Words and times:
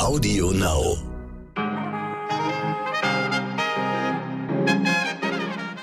Audio 0.00 0.50
Now. 0.50 0.96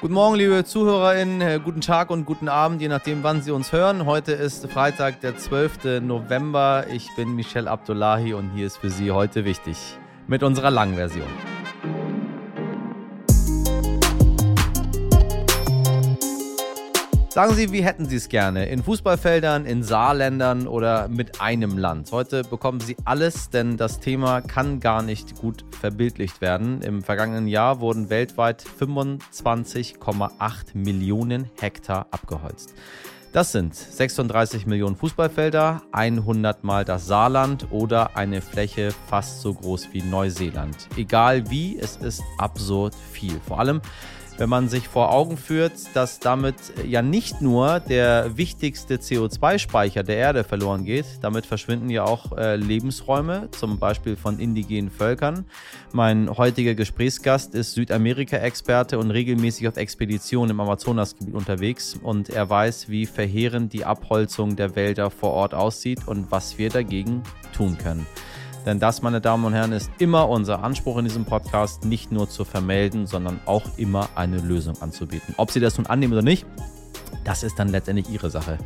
Guten 0.01 0.13
Morgen, 0.13 0.35
liebe 0.35 0.65
ZuhörerInnen, 0.65 1.41
äh, 1.41 1.59
guten 1.63 1.81
Tag 1.81 2.09
und 2.09 2.25
guten 2.25 2.49
Abend, 2.49 2.81
je 2.81 2.87
nachdem, 2.87 3.21
wann 3.21 3.43
Sie 3.43 3.51
uns 3.51 3.71
hören. 3.71 4.07
Heute 4.07 4.31
ist 4.31 4.67
Freitag, 4.71 5.21
der 5.21 5.37
12. 5.37 6.01
November. 6.01 6.85
Ich 6.91 7.07
bin 7.15 7.35
Michel 7.35 7.67
Abdullahi 7.67 8.33
und 8.33 8.49
hier 8.55 8.65
ist 8.65 8.77
für 8.77 8.89
Sie 8.89 9.11
heute 9.11 9.45
wichtig 9.45 9.77
mit 10.25 10.41
unserer 10.41 10.71
langen 10.71 10.95
Version. 10.95 11.56
Sagen 17.37 17.53
Sie, 17.53 17.71
wie 17.71 17.83
hätten 17.83 18.07
Sie 18.07 18.15
es 18.15 18.29
gerne? 18.29 18.65
In 18.65 18.81
Fußballfeldern, 18.81 19.67
in 19.67 19.83
Saarländern 19.83 20.67
oder 20.67 21.07
mit 21.07 21.39
einem 21.39 21.77
Land? 21.77 22.11
Heute 22.11 22.41
bekommen 22.41 22.79
Sie 22.79 22.97
alles, 23.05 23.51
denn 23.51 23.77
das 23.77 23.99
Thema 23.99 24.41
kann 24.41 24.79
gar 24.79 25.03
nicht 25.03 25.35
gut 25.35 25.63
verbildlicht 25.79 26.41
werden. 26.41 26.81
Im 26.81 27.03
vergangenen 27.03 27.47
Jahr 27.47 27.79
wurden 27.79 28.09
weltweit 28.09 28.63
25,8 28.63 30.31
Millionen 30.73 31.47
Hektar 31.59 32.07
abgeholzt. 32.09 32.73
Das 33.33 33.51
sind 33.51 33.75
36 33.75 34.65
Millionen 34.65 34.95
Fußballfelder, 34.95 35.83
100 35.91 36.63
mal 36.63 36.85
das 36.85 37.05
Saarland 37.05 37.67
oder 37.69 38.17
eine 38.17 38.41
Fläche 38.41 38.89
fast 39.07 39.41
so 39.41 39.53
groß 39.53 39.89
wie 39.91 40.01
Neuseeland. 40.01 40.87
Egal 40.97 41.51
wie, 41.51 41.77
es 41.77 41.97
ist 41.97 42.23
absurd 42.39 42.95
viel. 43.11 43.39
Vor 43.47 43.59
allem, 43.59 43.81
wenn 44.37 44.49
man 44.49 44.69
sich 44.69 44.87
vor 44.87 45.11
Augen 45.11 45.37
führt, 45.37 45.73
dass 45.93 46.19
damit 46.19 46.55
ja 46.85 47.01
nicht 47.01 47.41
nur 47.41 47.79
der 47.79 48.37
wichtigste 48.37 48.95
CO2-Speicher 48.97 50.03
der 50.03 50.17
Erde 50.17 50.43
verloren 50.43 50.85
geht, 50.85 51.05
damit 51.21 51.45
verschwinden 51.45 51.89
ja 51.89 52.03
auch 52.03 52.37
äh, 52.37 52.55
Lebensräume, 52.55 53.49
zum 53.51 53.79
Beispiel 53.79 54.15
von 54.15 54.39
indigenen 54.39 54.91
Völkern. 54.91 55.45
Mein 55.91 56.29
heutiger 56.37 56.75
Gesprächsgast 56.75 57.55
ist 57.55 57.73
Südamerika-Experte 57.73 58.99
und 58.99 59.11
regelmäßig 59.11 59.67
auf 59.67 59.77
Expeditionen 59.77 60.51
im 60.51 60.59
Amazonasgebiet 60.59 61.33
unterwegs 61.33 61.97
und 62.01 62.29
er 62.29 62.49
weiß, 62.49 62.89
wie 62.89 63.05
verheerend 63.05 63.73
die 63.73 63.85
Abholzung 63.85 64.55
der 64.55 64.75
Wälder 64.75 65.09
vor 65.09 65.31
Ort 65.31 65.53
aussieht 65.53 66.07
und 66.07 66.31
was 66.31 66.57
wir 66.57 66.69
dagegen 66.69 67.23
tun 67.53 67.77
können. 67.77 68.05
Denn 68.67 68.81
das, 68.81 69.01
meine 69.01 69.21
Damen 69.21 69.45
und 69.45 69.53
Herren, 69.53 69.71
ist 69.71 69.89
immer 69.97 70.27
unser 70.27 70.61
Anspruch 70.61 70.97
in 70.97 71.05
diesem 71.05 71.23
Podcast, 71.23 71.85
nicht 71.85 72.11
nur 72.11 72.29
zu 72.29 72.43
vermelden, 72.43 73.07
sondern 73.07 73.39
auch 73.45 73.63
immer 73.77 74.09
eine 74.15 74.39
Lösung 74.39 74.81
anzubieten. 74.81 75.33
Ob 75.37 75.51
Sie 75.51 75.61
das 75.61 75.77
nun 75.77 75.87
annehmen 75.87 76.11
oder 76.11 76.21
nicht, 76.21 76.45
das 77.23 77.43
ist 77.43 77.57
dann 77.57 77.69
letztendlich 77.69 78.09
Ihre 78.09 78.29
Sache. 78.29 78.57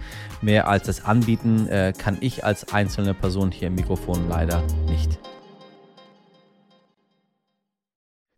Mehr 0.41 0.67
als 0.67 0.87
das 0.87 1.05
Anbieten 1.05 1.67
äh, 1.67 1.93
kann 1.95 2.17
ich 2.19 2.43
als 2.43 2.73
einzelne 2.73 3.13
Person 3.13 3.51
hier 3.51 3.67
im 3.67 3.75
Mikrofon 3.75 4.27
leider 4.27 4.63
nicht. 4.87 5.19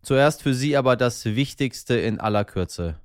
Zuerst 0.02 0.44
für 0.44 0.54
Sie 0.54 0.76
aber 0.76 0.98
das 0.98 1.24
Wichtigste 1.24 1.96
in 1.96 2.20
aller 2.20 2.44
Kürze. 2.44 2.96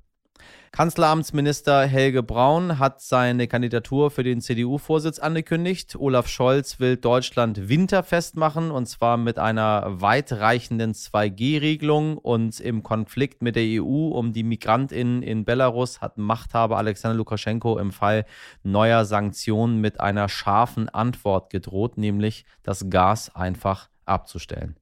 Kanzleramtsminister 0.71 1.85
Helge 1.87 2.21
Braun 2.21 2.77
hat 2.77 3.01
seine 3.01 3.47
Kandidatur 3.47 4.11
für 4.11 4.23
den 4.23 4.39
CDU-Vorsitz 4.39 5.17
angekündigt. 5.17 5.95
Olaf 5.97 6.27
Scholz 6.27 6.79
will 6.79 6.95
Deutschland 6.95 7.69
winterfest 7.69 8.37
machen 8.37 8.69
und 8.69 8.85
zwar 8.85 9.17
mit 9.17 9.39
einer 9.39 10.01
weitreichenden 10.01 10.93
2G-Regelung 10.93 12.17
und 12.17 12.59
im 12.59 12.83
Konflikt 12.83 13.41
mit 13.41 13.55
der 13.55 13.81
EU 13.81 14.09
um 14.09 14.31
die 14.31 14.43
Migrantinnen 14.43 15.23
in 15.23 15.43
Belarus 15.43 16.01
hat 16.01 16.17
Machthaber 16.17 16.77
Alexander 16.77 17.17
Lukaschenko 17.17 17.79
im 17.79 17.91
Fall 17.91 18.25
neuer 18.63 19.05
Sanktionen 19.05 19.81
mit 19.81 19.99
einer 19.99 20.29
scharfen 20.29 20.87
Antwort 20.87 21.49
gedroht, 21.49 21.97
nämlich 21.97 22.45
das 22.61 22.89
Gas 22.89 23.35
einfach 23.35 23.89
abzustellen. 24.05 24.77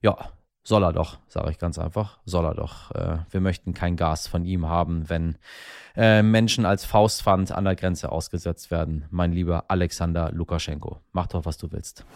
Ja, 0.00 0.30
soll 0.70 0.84
er 0.84 0.92
doch, 0.92 1.18
sage 1.26 1.50
ich 1.50 1.58
ganz 1.58 1.78
einfach. 1.78 2.20
Soll 2.24 2.46
er 2.46 2.54
doch. 2.54 2.92
Äh, 2.92 3.18
wir 3.28 3.40
möchten 3.40 3.74
kein 3.74 3.96
Gas 3.96 4.28
von 4.28 4.44
ihm 4.44 4.68
haben, 4.68 5.10
wenn 5.10 5.36
äh, 5.96 6.22
Menschen 6.22 6.64
als 6.64 6.84
Faustpfand 6.84 7.50
an 7.50 7.64
der 7.64 7.74
Grenze 7.74 8.10
ausgesetzt 8.12 8.70
werden. 8.70 9.04
Mein 9.10 9.32
lieber 9.32 9.64
Alexander 9.66 10.30
Lukaschenko. 10.30 11.00
Mach 11.12 11.26
doch, 11.26 11.44
was 11.44 11.58
du 11.58 11.72
willst. 11.72 12.06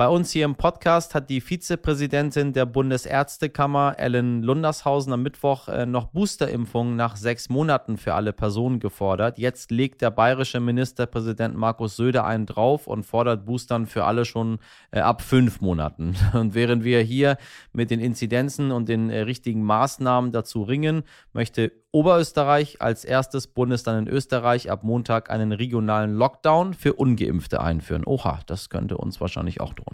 Bei 0.00 0.08
uns 0.08 0.30
hier 0.30 0.46
im 0.46 0.54
Podcast 0.54 1.14
hat 1.14 1.28
die 1.28 1.42
Vizepräsidentin 1.42 2.54
der 2.54 2.64
Bundesärztekammer, 2.64 3.96
Ellen 3.98 4.42
Lundershausen, 4.42 5.12
am 5.12 5.22
Mittwoch 5.22 5.68
äh, 5.68 5.84
noch 5.84 6.06
Boosterimpfungen 6.06 6.96
nach 6.96 7.16
sechs 7.16 7.50
Monaten 7.50 7.98
für 7.98 8.14
alle 8.14 8.32
Personen 8.32 8.80
gefordert. 8.80 9.36
Jetzt 9.36 9.70
legt 9.70 10.00
der 10.00 10.10
bayerische 10.10 10.58
Ministerpräsident 10.58 11.54
Markus 11.54 11.96
Söder 11.96 12.24
einen 12.24 12.46
drauf 12.46 12.86
und 12.86 13.04
fordert 13.04 13.44
Boostern 13.44 13.84
für 13.84 14.06
alle 14.06 14.24
schon 14.24 14.60
äh, 14.90 15.00
ab 15.00 15.20
fünf 15.20 15.60
Monaten. 15.60 16.16
Und 16.32 16.54
während 16.54 16.82
wir 16.82 17.02
hier 17.02 17.36
mit 17.74 17.90
den 17.90 18.00
Inzidenzen 18.00 18.70
und 18.70 18.88
den 18.88 19.10
äh, 19.10 19.20
richtigen 19.20 19.62
Maßnahmen 19.62 20.32
dazu 20.32 20.62
ringen, 20.62 21.02
möchte 21.34 21.72
Oberösterreich 21.92 22.80
als 22.80 23.04
erstes 23.04 23.48
Bundesland 23.48 24.08
in 24.08 24.14
Österreich 24.14 24.70
ab 24.70 24.84
Montag 24.84 25.28
einen 25.28 25.50
regionalen 25.50 26.14
Lockdown 26.14 26.72
für 26.72 26.92
Ungeimpfte 26.92 27.60
einführen. 27.60 28.04
Oha, 28.06 28.38
das 28.46 28.70
könnte 28.70 28.96
uns 28.96 29.20
wahrscheinlich 29.20 29.60
auch 29.60 29.74
drohen. 29.74 29.89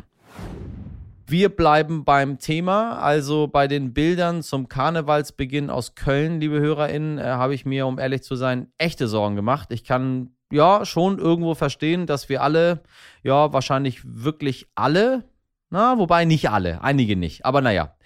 Wir 1.28 1.48
bleiben 1.48 2.04
beim 2.04 2.38
Thema, 2.38 2.98
also 3.00 3.48
bei 3.48 3.66
den 3.66 3.92
Bildern 3.92 4.42
zum 4.42 4.68
Karnevalsbeginn 4.68 5.70
aus 5.70 5.96
Köln, 5.96 6.40
liebe 6.40 6.60
HörerInnen, 6.60 7.18
äh, 7.18 7.22
habe 7.24 7.54
ich 7.54 7.66
mir, 7.66 7.86
um 7.86 7.98
ehrlich 7.98 8.22
zu 8.22 8.36
sein, 8.36 8.68
echte 8.78 9.08
Sorgen 9.08 9.34
gemacht. 9.34 9.72
Ich 9.72 9.82
kann 9.82 10.30
ja 10.52 10.84
schon 10.84 11.18
irgendwo 11.18 11.54
verstehen, 11.54 12.06
dass 12.06 12.28
wir 12.28 12.42
alle, 12.42 12.82
ja, 13.24 13.52
wahrscheinlich 13.52 14.02
wirklich 14.04 14.68
alle, 14.76 15.24
na, 15.68 15.98
wobei 15.98 16.24
nicht 16.24 16.48
alle, 16.50 16.82
einige 16.82 17.16
nicht, 17.16 17.44
aber 17.44 17.60
naja, 17.60 17.96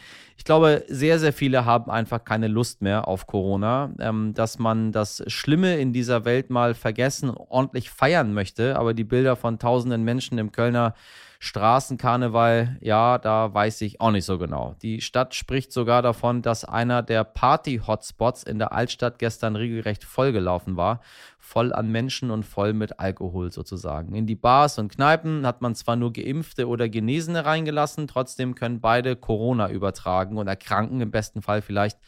ich 0.40 0.44
glaube, 0.44 0.84
sehr, 0.88 1.18
sehr 1.18 1.34
viele 1.34 1.66
haben 1.66 1.90
einfach 1.90 2.24
keine 2.24 2.48
Lust 2.48 2.80
mehr 2.80 3.06
auf 3.06 3.26
Corona, 3.26 3.92
ähm, 3.98 4.32
dass 4.32 4.58
man 4.58 4.90
das 4.90 5.22
Schlimme 5.26 5.76
in 5.76 5.92
dieser 5.92 6.24
Welt 6.24 6.48
mal 6.48 6.72
vergessen, 6.72 7.28
ordentlich 7.28 7.90
feiern 7.90 8.32
möchte. 8.32 8.78
Aber 8.78 8.94
die 8.94 9.04
Bilder 9.04 9.36
von 9.36 9.58
tausenden 9.58 10.02
Menschen 10.02 10.38
im 10.38 10.50
Kölner 10.50 10.94
Straßenkarneval, 11.42 12.76
ja, 12.82 13.16
da 13.16 13.54
weiß 13.54 13.80
ich 13.80 13.98
auch 14.02 14.10
nicht 14.10 14.26
so 14.26 14.36
genau. 14.36 14.76
Die 14.82 15.00
Stadt 15.00 15.34
spricht 15.34 15.72
sogar 15.72 16.02
davon, 16.02 16.42
dass 16.42 16.66
einer 16.66 17.02
der 17.02 17.24
Party-Hotspots 17.24 18.42
in 18.42 18.58
der 18.58 18.72
Altstadt 18.72 19.18
gestern 19.18 19.56
regelrecht 19.56 20.04
vollgelaufen 20.04 20.76
war. 20.76 21.00
Voll 21.38 21.72
an 21.72 21.90
Menschen 21.90 22.30
und 22.30 22.44
voll 22.44 22.74
mit 22.74 23.00
Alkohol 23.00 23.50
sozusagen. 23.52 24.14
In 24.14 24.26
die 24.26 24.34
Bars 24.34 24.78
und 24.78 24.92
Kneipen 24.92 25.46
hat 25.46 25.62
man 25.62 25.74
zwar 25.74 25.96
nur 25.96 26.12
Geimpfte 26.12 26.68
oder 26.68 26.90
Genesene 26.90 27.46
reingelassen, 27.46 28.06
trotzdem 28.06 28.54
können 28.54 28.82
beide 28.82 29.16
Corona 29.16 29.70
übertragen 29.70 30.36
und 30.36 30.46
erkranken 30.46 31.00
im 31.00 31.10
besten 31.10 31.40
Fall 31.40 31.62
vielleicht 31.62 31.98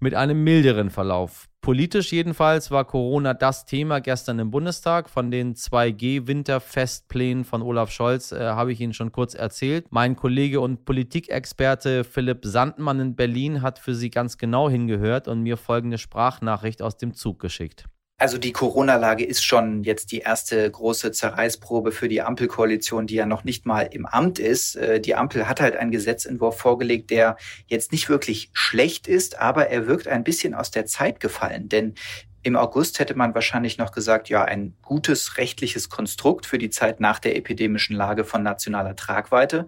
mit 0.00 0.14
einem 0.14 0.44
milderen 0.44 0.90
Verlauf. 0.90 1.48
Politisch 1.60 2.12
jedenfalls 2.12 2.70
war 2.70 2.84
Corona 2.84 3.34
das 3.34 3.66
Thema 3.66 4.00
gestern 4.00 4.38
im 4.38 4.50
Bundestag. 4.50 5.10
Von 5.10 5.30
den 5.30 5.54
2G-Winterfestplänen 5.54 7.44
von 7.44 7.62
Olaf 7.62 7.90
Scholz 7.90 8.32
äh, 8.32 8.38
habe 8.38 8.72
ich 8.72 8.80
Ihnen 8.80 8.94
schon 8.94 9.12
kurz 9.12 9.34
erzählt. 9.34 9.86
Mein 9.90 10.16
Kollege 10.16 10.60
und 10.60 10.84
Politikexperte 10.84 12.04
Philipp 12.04 12.44
Sandmann 12.44 13.00
in 13.00 13.16
Berlin 13.16 13.60
hat 13.60 13.78
für 13.78 13.94
Sie 13.94 14.10
ganz 14.10 14.38
genau 14.38 14.70
hingehört 14.70 15.28
und 15.28 15.42
mir 15.42 15.56
folgende 15.56 15.98
Sprachnachricht 15.98 16.80
aus 16.80 16.96
dem 16.96 17.12
Zug 17.12 17.40
geschickt. 17.40 17.86
Also 18.20 18.36
die 18.36 18.50
Corona-Lage 18.50 19.24
ist 19.24 19.44
schon 19.44 19.84
jetzt 19.84 20.10
die 20.10 20.18
erste 20.18 20.68
große 20.68 21.12
Zerreißprobe 21.12 21.92
für 21.92 22.08
die 22.08 22.20
Ampelkoalition, 22.20 23.06
die 23.06 23.14
ja 23.14 23.26
noch 23.26 23.44
nicht 23.44 23.64
mal 23.64 23.82
im 23.82 24.06
Amt 24.06 24.40
ist. 24.40 24.74
Äh, 24.74 25.00
die 25.00 25.14
Ampel 25.14 25.48
hat 25.48 25.60
halt 25.60 25.76
einen 25.76 25.92
Gesetzentwurf 25.92 26.58
vorgelegt, 26.58 27.10
der 27.10 27.36
jetzt 27.68 27.92
nicht 27.92 28.08
wirklich 28.08 28.50
schlecht 28.52 29.06
ist, 29.06 29.38
aber 29.38 29.68
er 29.68 29.86
wirkt 29.86 30.08
ein 30.08 30.24
bisschen 30.24 30.54
aus 30.54 30.72
der 30.72 30.84
Zeit 30.86 31.20
gefallen. 31.20 31.68
Denn 31.68 31.94
im 32.42 32.56
August 32.56 32.98
hätte 32.98 33.16
man 33.16 33.34
wahrscheinlich 33.34 33.78
noch 33.78 33.90
gesagt, 33.90 34.28
ja, 34.28 34.44
ein 34.44 34.76
gutes 34.82 35.38
rechtliches 35.38 35.88
Konstrukt 35.88 36.46
für 36.46 36.58
die 36.58 36.70
Zeit 36.70 37.00
nach 37.00 37.18
der 37.18 37.36
epidemischen 37.36 37.96
Lage 37.96 38.24
von 38.24 38.42
nationaler 38.42 38.94
Tragweite. 38.94 39.66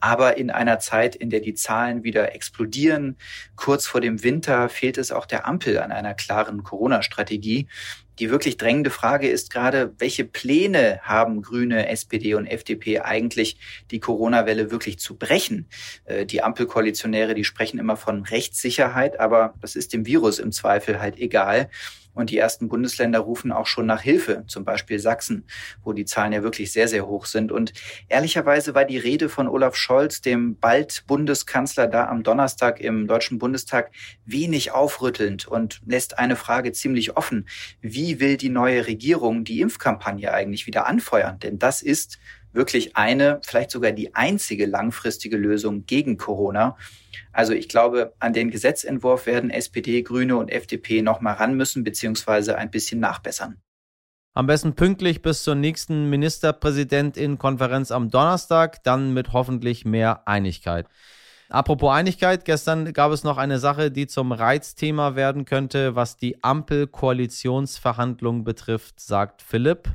Aber 0.00 0.36
in 0.36 0.50
einer 0.50 0.78
Zeit, 0.78 1.14
in 1.14 1.30
der 1.30 1.40
die 1.40 1.54
Zahlen 1.54 2.04
wieder 2.04 2.34
explodieren, 2.34 3.16
kurz 3.54 3.86
vor 3.86 4.00
dem 4.00 4.22
Winter, 4.22 4.68
fehlt 4.68 4.98
es 4.98 5.12
auch 5.12 5.26
der 5.26 5.46
Ampel 5.46 5.78
an 5.78 5.92
einer 5.92 6.14
klaren 6.14 6.62
Corona-Strategie. 6.62 7.68
Die 8.18 8.30
wirklich 8.30 8.56
drängende 8.56 8.90
Frage 8.90 9.28
ist 9.28 9.52
gerade, 9.52 9.94
welche 9.98 10.24
Pläne 10.24 11.00
haben 11.02 11.42
Grüne, 11.42 11.88
SPD 11.88 12.34
und 12.34 12.46
FDP 12.46 13.00
eigentlich, 13.00 13.58
die 13.90 14.00
Corona-Welle 14.00 14.70
wirklich 14.70 14.98
zu 14.98 15.16
brechen? 15.16 15.68
Äh, 16.04 16.26
die 16.26 16.42
Ampelkoalitionäre, 16.42 17.34
die 17.34 17.44
sprechen 17.44 17.78
immer 17.78 17.96
von 17.96 18.22
Rechtssicherheit, 18.22 19.20
aber 19.20 19.54
das 19.60 19.76
ist 19.76 19.92
dem 19.92 20.06
Virus 20.06 20.38
im 20.38 20.52
Zweifel 20.52 21.00
halt 21.00 21.18
egal. 21.18 21.68
Und 22.16 22.30
die 22.30 22.38
ersten 22.38 22.68
Bundesländer 22.68 23.18
rufen 23.18 23.52
auch 23.52 23.66
schon 23.66 23.84
nach 23.84 24.00
Hilfe, 24.00 24.44
zum 24.46 24.64
Beispiel 24.64 24.98
Sachsen, 24.98 25.44
wo 25.84 25.92
die 25.92 26.06
Zahlen 26.06 26.32
ja 26.32 26.42
wirklich 26.42 26.72
sehr, 26.72 26.88
sehr 26.88 27.06
hoch 27.06 27.26
sind. 27.26 27.52
Und 27.52 27.74
ehrlicherweise 28.08 28.74
war 28.74 28.86
die 28.86 28.96
Rede 28.96 29.28
von 29.28 29.46
Olaf 29.46 29.76
Scholz, 29.76 30.22
dem 30.22 30.56
bald 30.58 31.04
Bundeskanzler, 31.06 31.86
da 31.86 32.08
am 32.08 32.22
Donnerstag 32.22 32.80
im 32.80 33.06
Deutschen 33.06 33.38
Bundestag 33.38 33.90
wenig 34.24 34.72
aufrüttelnd 34.72 35.46
und 35.46 35.82
lässt 35.84 36.18
eine 36.18 36.36
Frage 36.36 36.72
ziemlich 36.72 37.18
offen. 37.18 37.46
Wie 37.82 38.05
will 38.20 38.36
die 38.36 38.48
neue 38.48 38.86
Regierung 38.86 39.44
die 39.44 39.60
Impfkampagne 39.60 40.32
eigentlich 40.32 40.66
wieder 40.66 40.86
anfeuern? 40.86 41.38
Denn 41.38 41.58
das 41.58 41.82
ist 41.82 42.18
wirklich 42.52 42.96
eine, 42.96 43.40
vielleicht 43.44 43.70
sogar 43.70 43.92
die 43.92 44.14
einzige 44.14 44.66
langfristige 44.66 45.36
Lösung 45.36 45.86
gegen 45.86 46.16
Corona. 46.16 46.76
Also 47.32 47.52
ich 47.52 47.68
glaube, 47.68 48.14
an 48.18 48.32
den 48.32 48.50
Gesetzentwurf 48.50 49.26
werden 49.26 49.50
SPD, 49.50 50.02
Grüne 50.02 50.36
und 50.36 50.50
FDP 50.50 51.02
noch 51.02 51.20
mal 51.20 51.34
ran 51.34 51.54
müssen, 51.54 51.84
beziehungsweise 51.84 52.56
ein 52.56 52.70
bisschen 52.70 52.98
nachbessern. 52.98 53.60
Am 54.34 54.46
besten 54.46 54.74
pünktlich 54.74 55.22
bis 55.22 55.44
zur 55.44 55.54
nächsten 55.54 56.10
Ministerpräsidentin-Konferenz 56.10 57.90
am 57.90 58.10
Donnerstag, 58.10 58.82
dann 58.84 59.14
mit 59.14 59.32
hoffentlich 59.32 59.84
mehr 59.84 60.28
Einigkeit. 60.28 60.86
Apropos 61.48 61.92
Einigkeit, 61.92 62.44
gestern 62.44 62.92
gab 62.92 63.12
es 63.12 63.22
noch 63.22 63.38
eine 63.38 63.58
Sache, 63.58 63.92
die 63.92 64.08
zum 64.08 64.32
Reizthema 64.32 65.14
werden 65.14 65.44
könnte, 65.44 65.94
was 65.94 66.16
die 66.16 66.42
Ampel-Koalitionsverhandlungen 66.42 68.42
betrifft, 68.42 68.98
sagt 68.98 69.42
Philipp. 69.42 69.90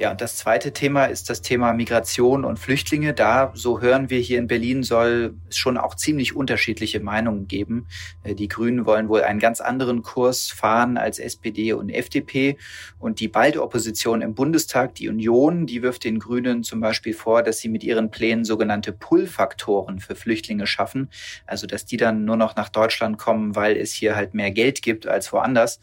Ja, 0.00 0.12
und 0.12 0.22
das 0.22 0.38
zweite 0.38 0.72
Thema 0.72 1.04
ist 1.04 1.28
das 1.28 1.42
Thema 1.42 1.74
Migration 1.74 2.46
und 2.46 2.58
Flüchtlinge. 2.58 3.12
Da, 3.12 3.52
so 3.52 3.82
hören 3.82 4.08
wir 4.08 4.18
hier 4.18 4.38
in 4.38 4.46
Berlin, 4.46 4.82
soll 4.82 5.34
es 5.50 5.58
schon 5.58 5.76
auch 5.76 5.94
ziemlich 5.94 6.34
unterschiedliche 6.34 7.00
Meinungen 7.00 7.48
geben. 7.48 7.86
Äh, 8.22 8.34
die 8.34 8.48
Grünen 8.48 8.86
wollen 8.86 9.10
wohl 9.10 9.24
einen 9.24 9.40
ganz 9.40 9.60
anderen 9.60 10.00
Kurs 10.00 10.48
fahren 10.48 10.96
als 10.96 11.18
SPD 11.18 11.74
und 11.74 11.90
FDP. 11.90 12.56
Und 12.98 13.20
die 13.20 13.28
balde 13.28 13.62
Opposition 13.62 14.22
im 14.22 14.34
Bundestag, 14.34 14.94
die 14.94 15.10
Union, 15.10 15.66
die 15.66 15.82
wirft 15.82 16.04
den 16.04 16.18
Grünen 16.18 16.62
zum 16.64 16.80
Beispiel 16.80 17.12
vor, 17.12 17.42
dass 17.42 17.58
sie 17.58 17.68
mit 17.68 17.84
ihren 17.84 18.10
Plänen 18.10 18.46
sogenannte 18.46 18.94
Pull-Faktoren 18.94 20.00
für 20.00 20.14
Flüchtlinge 20.14 20.66
schaffen. 20.66 21.10
Also, 21.44 21.66
dass 21.66 21.84
die 21.84 21.98
dann 21.98 22.24
nur 22.24 22.36
noch 22.36 22.56
nach 22.56 22.70
Deutschland 22.70 23.18
kommen, 23.18 23.54
weil 23.54 23.76
es 23.76 23.92
hier 23.92 24.16
halt 24.16 24.32
mehr 24.32 24.50
Geld 24.50 24.80
gibt 24.80 25.06
als 25.06 25.30
woanders. 25.30 25.78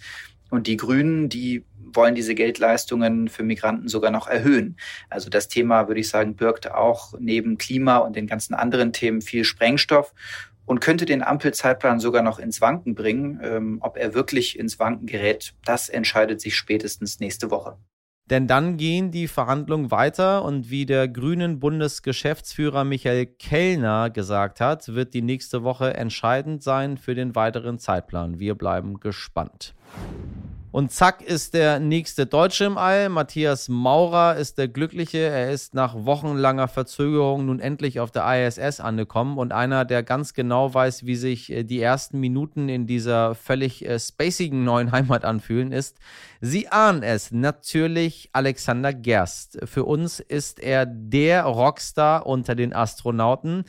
Und 0.50 0.68
die 0.68 0.78
Grünen, 0.78 1.30
die 1.30 1.66
wollen 1.94 2.16
diese 2.16 2.36
Geldleistungen 2.36 3.28
für 3.28 3.44
Migranten 3.44 3.88
sogar 3.88 4.12
noch 4.12 4.28
erhöhen. 4.28 4.78
Also 5.10 5.30
das 5.30 5.48
Thema, 5.48 5.88
würde 5.88 6.02
ich 6.02 6.10
sagen, 6.10 6.36
birgt 6.36 6.72
auch 6.72 7.14
neben 7.20 7.58
Klima 7.58 7.98
und 7.98 8.16
den 8.16 8.28
ganzen 8.28 8.54
anderen 8.54 8.94
Themen 8.94 9.22
viel 9.22 9.44
Sprengstoff 9.44 10.14
und 10.66 10.82
könnte 10.82 11.06
den 11.06 11.24
Ampelzeitplan 11.24 12.00
sogar 12.00 12.22
noch 12.22 12.40
ins 12.40 12.62
Wanken 12.62 12.94
bringen. 12.94 13.40
Ähm, 13.42 13.78
ob 13.82 13.98
er 13.98 14.14
wirklich 14.14 14.60
ins 14.60 14.80
Wanken 14.80 15.08
gerät, 15.08 15.56
das 15.66 15.90
entscheidet 15.90 16.42
sich 16.42 16.56
spätestens 16.56 17.20
nächste 17.20 17.50
Woche. 17.50 17.78
Denn 18.30 18.48
dann 18.48 18.76
gehen 18.76 19.12
die 19.12 19.28
Verhandlungen 19.28 19.90
weiter 19.90 20.44
und 20.44 20.70
wie 20.70 20.86
der 20.86 21.08
grünen 21.08 21.60
Bundesgeschäftsführer 21.60 22.84
Michael 22.84 23.26
Kellner 23.26 24.10
gesagt 24.10 24.60
hat, 24.60 24.90
wird 24.90 25.14
die 25.14 25.22
nächste 25.22 25.64
Woche 25.64 25.94
entscheidend 25.94 26.62
sein 26.62 26.98
für 26.98 27.16
den 27.16 27.36
weiteren 27.36 27.80
Zeitplan. 27.80 28.40
Wir 28.40 28.56
bleiben 28.56 29.00
gespannt. 29.00 29.74
Und 30.78 30.92
zack 30.92 31.24
ist 31.24 31.56
der 31.56 31.80
nächste 31.80 32.28
Deutsche 32.28 32.66
im 32.66 32.78
All. 32.78 33.10
Matthias 33.10 33.68
Maurer 33.68 34.36
ist 34.36 34.60
der 34.60 34.68
Glückliche. 34.68 35.18
Er 35.18 35.50
ist 35.50 35.74
nach 35.74 36.06
wochenlanger 36.06 36.68
Verzögerung 36.68 37.48
nun 37.48 37.60
endlich 37.60 38.00
auf 38.00 38.12
der 38.12 38.46
ISS 38.46 38.80
angekommen 38.80 39.40
und 39.40 39.54
einer, 39.54 39.86
der 39.86 40.04
ganz 40.04 40.36
genau 40.36 40.72
weiß, 40.72 41.08
wie 41.08 41.16
sich 41.16 41.52
äh, 41.52 41.64
die 41.64 41.82
ersten 41.82 42.20
Minuten 42.20 42.70
in 42.70 42.86
dieser 42.86 43.34
völlig 43.34 43.88
äh, 43.88 43.98
spacigen 43.98 44.64
neuen 44.66 44.92
Heimat 44.92 45.26
anfühlen, 45.26 45.72
ist, 45.72 45.98
Sie 46.42 46.68
ahnen 46.68 47.02
es, 47.02 47.32
natürlich 47.32 48.30
Alexander 48.34 48.94
Gerst. 48.94 49.58
Für 49.64 49.84
uns 49.84 50.20
ist 50.20 50.60
er 50.60 50.86
der 50.86 51.46
Rockstar 51.46 52.28
unter 52.28 52.54
den 52.54 52.76
Astronauten. 52.76 53.66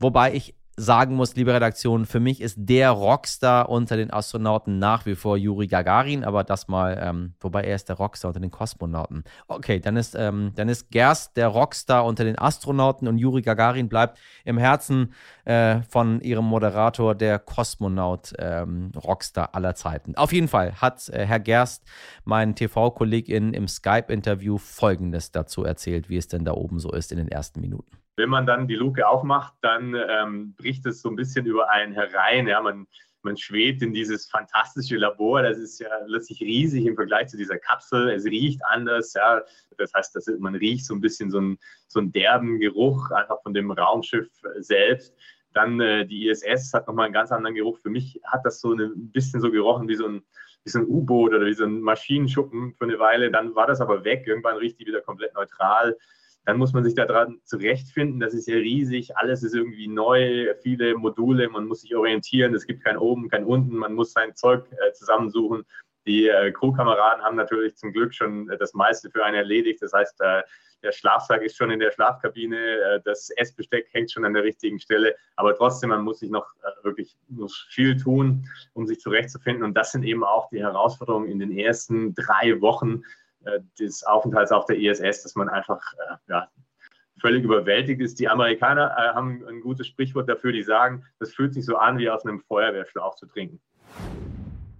Wobei 0.00 0.34
ich 0.34 0.56
sagen 0.78 1.16
muss, 1.16 1.34
liebe 1.34 1.52
Redaktion, 1.52 2.06
für 2.06 2.20
mich 2.20 2.40
ist 2.40 2.56
der 2.58 2.90
Rockstar 2.90 3.68
unter 3.68 3.96
den 3.96 4.12
Astronauten 4.12 4.78
nach 4.78 5.06
wie 5.06 5.16
vor 5.16 5.36
Juri 5.36 5.66
Gagarin, 5.66 6.24
aber 6.24 6.44
das 6.44 6.68
mal, 6.68 6.98
ähm, 7.02 7.34
wobei 7.40 7.62
er 7.62 7.74
ist 7.74 7.88
der 7.88 7.96
Rockstar 7.96 8.28
unter 8.28 8.40
den 8.40 8.52
Kosmonauten. 8.52 9.24
Okay, 9.48 9.80
dann 9.80 9.96
ist, 9.96 10.14
ähm, 10.14 10.52
dann 10.54 10.68
ist 10.68 10.90
Gerst 10.90 11.36
der 11.36 11.48
Rockstar 11.48 12.04
unter 12.04 12.24
den 12.24 12.38
Astronauten 12.38 13.08
und 13.08 13.18
Juri 13.18 13.42
Gagarin 13.42 13.88
bleibt 13.88 14.18
im 14.44 14.56
Herzen 14.56 15.12
äh, 15.44 15.82
von 15.82 16.20
ihrem 16.20 16.44
Moderator 16.44 17.14
der 17.14 17.40
Kosmonaut 17.40 18.32
ähm, 18.38 18.92
Rockstar 18.96 19.54
aller 19.54 19.74
Zeiten. 19.74 20.14
Auf 20.16 20.32
jeden 20.32 20.48
Fall 20.48 20.80
hat 20.80 21.08
äh, 21.08 21.26
Herr 21.26 21.40
Gerst, 21.40 21.84
mein 22.24 22.54
TV-Kollegin, 22.54 23.52
im 23.52 23.66
Skype-Interview 23.66 24.58
Folgendes 24.58 25.32
dazu 25.32 25.64
erzählt, 25.64 26.08
wie 26.08 26.16
es 26.16 26.28
denn 26.28 26.44
da 26.44 26.52
oben 26.52 26.78
so 26.78 26.92
ist 26.92 27.10
in 27.10 27.18
den 27.18 27.28
ersten 27.28 27.60
Minuten. 27.60 27.98
Wenn 28.18 28.30
man 28.30 28.46
dann 28.46 28.66
die 28.66 28.74
Luke 28.74 29.06
aufmacht, 29.06 29.54
dann 29.60 29.94
ähm, 29.94 30.54
bricht 30.56 30.84
es 30.86 31.00
so 31.00 31.08
ein 31.08 31.14
bisschen 31.14 31.46
über 31.46 31.70
einen 31.70 31.92
herein. 31.92 32.48
Ja, 32.48 32.60
man, 32.60 32.88
man 33.22 33.36
schwebt 33.36 33.80
in 33.80 33.94
dieses 33.94 34.28
fantastische 34.28 34.96
Labor. 34.96 35.42
Das 35.42 35.56
ist 35.56 35.78
ja 35.78 35.88
letztlich 36.06 36.40
riesig 36.40 36.84
im 36.84 36.96
Vergleich 36.96 37.28
zu 37.28 37.36
dieser 37.36 37.58
Kapsel. 37.58 38.10
Es 38.10 38.24
riecht 38.24 38.60
anders. 38.64 39.14
Ja. 39.14 39.42
Das 39.76 39.94
heißt, 39.94 40.16
dass 40.16 40.26
man 40.40 40.56
riecht 40.56 40.84
so 40.84 40.96
ein 40.96 41.00
bisschen 41.00 41.30
so 41.30 41.38
einen, 41.38 41.58
so 41.86 42.00
einen 42.00 42.10
derben 42.10 42.58
Geruch 42.58 43.12
einfach 43.12 43.40
von 43.40 43.54
dem 43.54 43.70
Raumschiff 43.70 44.28
selbst. 44.58 45.14
Dann 45.54 45.80
äh, 45.80 46.04
die 46.04 46.28
ISS 46.28 46.74
hat 46.74 46.88
nochmal 46.88 47.04
einen 47.04 47.14
ganz 47.14 47.30
anderen 47.30 47.54
Geruch. 47.54 47.78
Für 47.78 47.90
mich 47.90 48.20
hat 48.24 48.44
das 48.44 48.60
so 48.60 48.72
ein 48.72 49.12
bisschen 49.12 49.40
so 49.40 49.52
gerochen 49.52 49.86
wie 49.86 49.94
so 49.94 50.06
ein, 50.06 50.22
wie 50.64 50.70
so 50.70 50.80
ein 50.80 50.86
U-Boot 50.86 51.34
oder 51.34 51.46
wie 51.46 51.54
so 51.54 51.64
ein 51.64 51.80
Maschinenschuppen 51.82 52.74
für 52.74 52.84
eine 52.84 52.98
Weile. 52.98 53.30
Dann 53.30 53.54
war 53.54 53.68
das 53.68 53.80
aber 53.80 54.02
weg. 54.02 54.24
Irgendwann 54.26 54.56
riecht 54.56 54.80
die 54.80 54.86
wieder 54.86 55.02
komplett 55.02 55.34
neutral. 55.34 55.96
Dann 56.48 56.56
muss 56.56 56.72
man 56.72 56.82
sich 56.82 56.94
daran 56.94 57.42
zurechtfinden. 57.44 58.20
Das 58.20 58.32
ist 58.32 58.48
ja 58.48 58.56
riesig. 58.56 59.14
Alles 59.18 59.42
ist 59.42 59.54
irgendwie 59.54 59.86
neu, 59.86 60.54
viele 60.62 60.96
Module. 60.96 61.46
Man 61.50 61.66
muss 61.66 61.82
sich 61.82 61.94
orientieren. 61.94 62.54
Es 62.54 62.66
gibt 62.66 62.82
kein 62.82 62.96
Oben, 62.96 63.28
kein 63.28 63.44
Unten. 63.44 63.76
Man 63.76 63.92
muss 63.92 64.14
sein 64.14 64.34
Zeug 64.34 64.64
äh, 64.72 64.92
zusammensuchen. 64.94 65.66
Die 66.06 66.26
äh, 66.26 66.50
Crewkameraden 66.50 67.22
haben 67.22 67.36
natürlich 67.36 67.76
zum 67.76 67.92
Glück 67.92 68.14
schon 68.14 68.48
äh, 68.48 68.56
das 68.56 68.72
meiste 68.72 69.10
für 69.10 69.26
einen 69.26 69.36
erledigt. 69.36 69.82
Das 69.82 69.92
heißt, 69.92 70.22
äh, 70.22 70.40
der 70.82 70.92
Schlafsack 70.92 71.42
ist 71.42 71.58
schon 71.58 71.70
in 71.70 71.80
der 71.80 71.90
Schlafkabine, 71.90 72.56
äh, 72.56 73.00
das 73.04 73.28
Essbesteck 73.36 73.88
hängt 73.92 74.10
schon 74.10 74.24
an 74.24 74.32
der 74.32 74.44
richtigen 74.44 74.80
Stelle. 74.80 75.16
Aber 75.36 75.54
trotzdem, 75.54 75.90
man 75.90 76.00
muss 76.00 76.20
sich 76.20 76.30
noch 76.30 76.46
äh, 76.62 76.82
wirklich 76.82 77.14
noch 77.28 77.50
viel 77.68 77.94
tun, 77.98 78.48
um 78.72 78.86
sich 78.86 79.00
zurechtzufinden. 79.00 79.64
Und 79.64 79.74
das 79.74 79.92
sind 79.92 80.02
eben 80.02 80.24
auch 80.24 80.48
die 80.48 80.62
Herausforderungen 80.62 81.28
in 81.28 81.40
den 81.40 81.52
ersten 81.52 82.14
drei 82.14 82.58
Wochen 82.62 83.02
des 83.78 84.04
Aufenthalts 84.04 84.52
auf 84.52 84.66
der 84.66 84.78
ISS, 84.78 85.22
dass 85.22 85.34
man 85.34 85.48
einfach 85.48 85.80
äh, 85.94 86.16
ja, 86.28 86.48
völlig 87.20 87.44
überwältigt 87.44 88.00
ist. 88.00 88.18
Die 88.20 88.28
Amerikaner 88.28 88.94
äh, 88.96 89.14
haben 89.14 89.44
ein 89.46 89.60
gutes 89.60 89.86
Sprichwort 89.86 90.28
dafür, 90.28 90.52
die 90.52 90.62
sagen, 90.62 91.04
das 91.18 91.32
fühlt 91.32 91.54
sich 91.54 91.64
so 91.64 91.76
an, 91.76 91.98
wie 91.98 92.10
aus 92.10 92.24
einem 92.24 92.40
Feuerwehrschlauch 92.40 93.16
zu 93.16 93.26
trinken. 93.26 93.60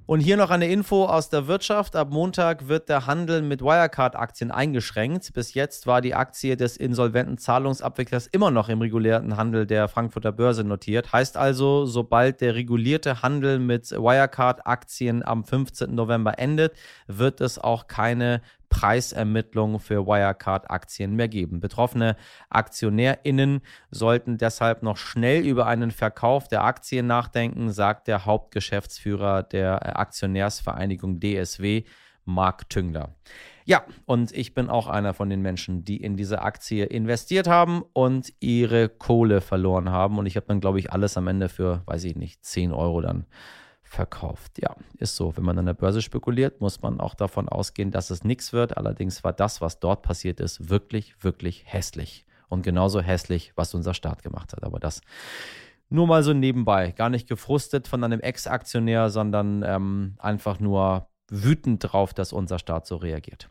Und 0.09 0.21
hier 0.21 0.39
noch 0.39 0.49
eine 0.49 0.69
Info 0.69 1.05
aus 1.05 1.29
der 1.29 1.49
Wirtschaft. 1.49 1.95
Ab 1.95 2.09
Montag 2.11 2.67
wird 2.67 2.89
der 2.89 3.07
Handel 3.07 3.43
mit 3.43 3.61
Wirecard-Aktien 3.61 4.51
eingeschränkt. 4.51 5.35
Bis 5.35 5.53
jetzt 5.53 5.87
war 5.87 6.01
die 6.01 6.15
Aktie 6.15 6.57
des 6.57 6.79
insolventen 6.79 7.37
Zahlungsabwicklers 7.37 8.27
immer 8.27 8.51
noch 8.51 8.71
im 8.71 8.81
regulierten 8.81 9.37
Handel 9.37 9.67
der 9.67 9.87
Frankfurter 9.87 10.33
Börse 10.33 10.65
notiert. 10.65 11.13
Heißt 11.13 11.37
also, 11.37 11.85
sobald 11.85 12.41
der 12.41 12.55
regulierte 12.55 13.21
Handel 13.21 13.59
mit 13.59 13.91
Wirecard-Aktien 13.91 15.23
am 15.23 15.45
15. 15.45 15.95
November 15.95 16.39
endet, 16.39 16.73
wird 17.07 17.43
es 17.43 17.59
auch 17.59 17.87
keine 17.87 18.41
Preisermittlung 18.69 19.81
für 19.81 20.07
Wirecard-Aktien 20.07 21.15
mehr 21.17 21.29
geben. 21.29 21.61
Betroffene 21.61 22.17
AktionärInnen 22.51 23.61
sollten 23.91 24.39
deshalb 24.39 24.83
noch 24.83 24.97
schnell 24.97 25.47
über 25.47 25.67
einen 25.67 25.91
Verkauf 25.91 26.49
der 26.49 26.65
Aktien 26.65 27.07
nachdenken, 27.07 27.71
sagt 27.71 28.09
der 28.09 28.25
Hauptgeschäftsführer 28.25 29.43
der 29.43 29.99
Aktionärsvereinigung 29.99 31.21
DSW, 31.21 31.85
Marc 32.25 32.69
Tüngler. 32.69 33.15
Ja, 33.65 33.85
und 34.07 34.33
ich 34.33 34.55
bin 34.55 34.71
auch 34.71 34.87
einer 34.87 35.13
von 35.13 35.29
den 35.29 35.43
Menschen, 35.43 35.85
die 35.85 35.99
in 35.99 36.17
diese 36.17 36.41
Aktie 36.41 36.87
investiert 36.87 37.49
haben 37.49 37.83
und 37.93 38.33
ihre 38.41 38.89
Kohle 38.89 39.41
verloren 39.41 39.91
haben. 39.91 40.19
Und 40.19 40.27
ich 40.27 40.37
habe 40.37 40.47
dann, 40.47 40.61
glaube 40.61 40.79
ich, 40.79 40.93
alles 40.93 41.17
am 41.19 41.27
Ende 41.27 41.49
für, 41.51 41.83
weiß 41.85 42.05
ich 42.05 42.17
nicht, 42.17 42.45
10 42.45 42.73
Euro 42.73 43.01
dann 43.01 43.27
verkauft. 43.89 44.61
Ja, 44.61 44.77
ist 44.99 45.17
so. 45.17 45.37
Wenn 45.37 45.45
man 45.45 45.59
an 45.59 45.67
der 45.67 45.75
Börse 45.75 46.03
spekuliert, 46.03 46.61
muss 46.61 46.83
man 46.83 47.01
auch 47.01 47.15
davon 47.15 47.49
ausgehen, 47.49 47.91
dass 47.91 48.11
es 48.11 48.25
nichts 48.25 48.53
wird. 48.53 48.77
Allerdings 48.77 49.25
war 49.25 49.33
das, 49.33 49.61
was 49.61 49.81
dort 49.81 50.03
passiert 50.03 50.41
ist, 50.41 50.69
wirklich, 50.69 51.23
wirklich 51.23 51.65
hässlich. 51.67 52.27
Und 52.49 52.63
genauso 52.63 53.01
hässlich, 53.01 53.53
was 53.57 53.75
unser 53.75 53.95
Staat 53.95 54.23
gemacht 54.23 54.53
hat. 54.53 54.63
Aber 54.65 54.79
das 54.79 55.01
nur 55.91 56.07
mal 56.07 56.23
so 56.23 56.33
nebenbei. 56.33 56.93
Gar 56.93 57.11
nicht 57.11 57.29
gefrustet 57.29 57.89
von 57.89 58.05
einem 58.05 58.21
Ex-Aktionär, 58.21 59.11
sondern 59.11 59.63
ähm, 59.67 60.15
einfach 60.19 60.61
nur 60.61 61.09
wütend 61.31 61.81
drauf, 61.83 62.15
dass 62.15 62.33
unser 62.33 62.59
Staat 62.59 62.87
so 62.87 62.97
reagiert. 62.97 63.49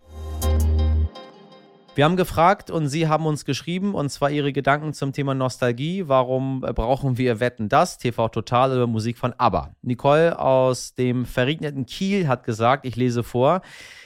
Wir 1.97 2.05
haben 2.05 2.15
gefragt 2.15 2.69
und 2.69 2.89
Sie 2.89 3.07
haben 3.07 3.25
uns 3.25 3.43
geschrieben, 3.43 3.95
und 3.95 4.09
zwar 4.09 4.29
Ihre 4.29 4.53
Gedanken 4.53 4.93
zum 4.93 5.13
Thema 5.13 5.33
Nostalgie. 5.33 6.07
Warum 6.07 6.61
brauchen 6.61 7.17
wir 7.17 7.39
Wetten 7.39 7.69
das? 7.69 7.97
TV 7.97 8.29
Total 8.29 8.71
über 8.71 8.85
Musik 8.85 9.17
von 9.17 9.33
ABBA. 9.35 9.73
Nicole 9.81 10.37
aus 10.37 10.93
dem 10.93 11.25
verregneten 11.25 11.87
Kiel 11.87 12.27
hat 12.27 12.43
gesagt, 12.43 12.85
ich 12.85 12.95
lese 12.95 13.23
vor, 13.23 13.61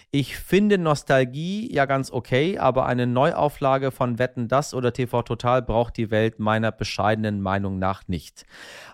ich 0.10 0.38
finde 0.38 0.78
Nostalgie 0.78 1.70
ja 1.70 1.86
ganz 1.86 2.12
okay, 2.12 2.58
aber 2.58 2.86
eine 2.86 3.08
Neuauflage 3.08 3.92
von 3.92 4.20
Wetten 4.20 4.48
das 4.48 4.74
oder 4.74 4.94
TV 4.94 5.22
Total 5.24 5.62
braucht 5.62 5.98
die 5.98 6.12
Welt 6.12 6.40
meiner 6.40 6.72
bescheidenen 6.72 7.42
Meinung 7.42 7.78
nach 7.78 8.08
nicht. 8.08 8.46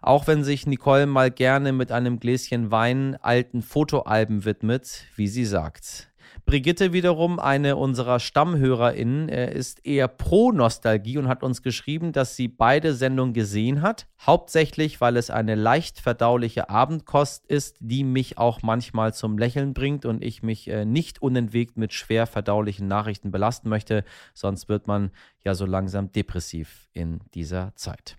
Auch 0.02 0.26
wenn 0.26 0.44
sich 0.44 0.66
Nicole 0.66 1.06
mal 1.06 1.30
gerne 1.30 1.72
mit 1.72 1.92
einem 1.92 2.20
Gläschen 2.20 2.72
Wein 2.72 3.16
alten 3.22 3.62
Fotoalben 3.62 4.44
widmet, 4.44 5.04
wie 5.16 5.28
sie 5.28 5.46
sagt. 5.46 6.10
Brigitte 6.48 6.94
wiederum, 6.94 7.40
eine 7.40 7.76
unserer 7.76 8.22
StammhörerInnen, 8.22 9.28
äh, 9.28 9.54
ist 9.54 9.86
eher 9.86 10.08
pro 10.08 10.54
Nostalgie 10.54 11.18
und 11.18 11.28
hat 11.28 11.44
uns 11.44 11.62
geschrieben, 11.62 12.14
dass 12.14 12.38
sie 12.38 12.48
beide 12.48 12.94
Sendungen 12.94 13.34
gesehen 13.34 13.82
hat. 13.82 14.08
Hauptsächlich, 14.20 15.02
weil 15.02 15.18
es 15.18 15.30
eine 15.30 15.56
leicht 15.56 16.00
verdauliche 16.00 16.70
Abendkost 16.70 17.46
ist, 17.46 17.76
die 17.82 18.06
mich 18.06 18.38
auch 18.38 18.62
manchmal 18.64 19.14
zum 19.14 19.38
Lächeln 19.38 19.74
bringt 19.74 20.06
und 20.06 20.24
ich 20.24 20.42
mich 20.42 20.70
äh, 20.70 20.86
nicht 20.86 21.22
unentwegt 21.22 21.76
mit 21.78 21.92
schwer 21.92 22.26
verdaulichen 22.26 22.88
Nachrichten 22.88 23.30
belasten 23.30 23.68
möchte. 23.68 24.06
Sonst 24.34 24.70
wird 24.70 24.88
man 24.88 25.12
ja 25.44 25.54
so 25.54 25.66
langsam 25.66 26.14
depressiv 26.14 26.88
in 26.94 27.20
dieser 27.34 27.76
Zeit. 27.76 28.16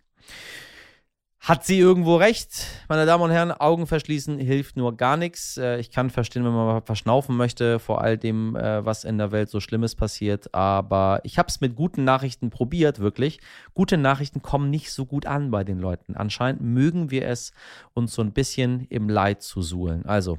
Hat 1.40 1.64
sie 1.64 1.78
irgendwo 1.78 2.16
recht? 2.16 2.66
Meine 2.88 3.06
Damen 3.06 3.22
und 3.22 3.30
Herren, 3.30 3.52
Augen 3.52 3.86
verschließen 3.86 4.38
hilft 4.38 4.76
nur 4.76 4.96
gar 4.96 5.16
nichts. 5.16 5.56
Äh, 5.56 5.78
ich 5.78 5.90
kann 5.90 6.10
verstehen, 6.10 6.44
wenn 6.44 6.52
man 6.52 6.66
mal 6.66 6.80
verschnaufen 6.82 7.36
möchte, 7.36 7.78
vor 7.78 8.00
all 8.02 8.18
dem, 8.18 8.56
äh, 8.56 8.84
was 8.84 9.04
in 9.04 9.18
der 9.18 9.30
Welt 9.30 9.48
so 9.48 9.60
Schlimmes 9.60 9.94
passiert. 9.94 10.52
Aber 10.52 11.20
ich 11.22 11.38
habe 11.38 11.48
es 11.48 11.60
mit 11.60 11.76
guten 11.76 12.04
Nachrichten 12.04 12.50
probiert, 12.50 12.98
wirklich. 12.98 13.38
Gute 13.72 13.96
Nachrichten 13.96 14.42
kommen 14.42 14.68
nicht 14.68 14.92
so 14.92 15.06
gut 15.06 15.26
an 15.26 15.50
bei 15.50 15.62
den 15.62 15.78
Leuten. 15.78 16.16
Anscheinend 16.16 16.60
mögen 16.60 17.10
wir 17.10 17.26
es, 17.26 17.52
uns 17.94 18.12
so 18.14 18.22
ein 18.22 18.32
bisschen 18.32 18.86
im 18.90 19.08
Leid 19.08 19.42
zu 19.42 19.62
suhlen. 19.62 20.04
Also, 20.06 20.38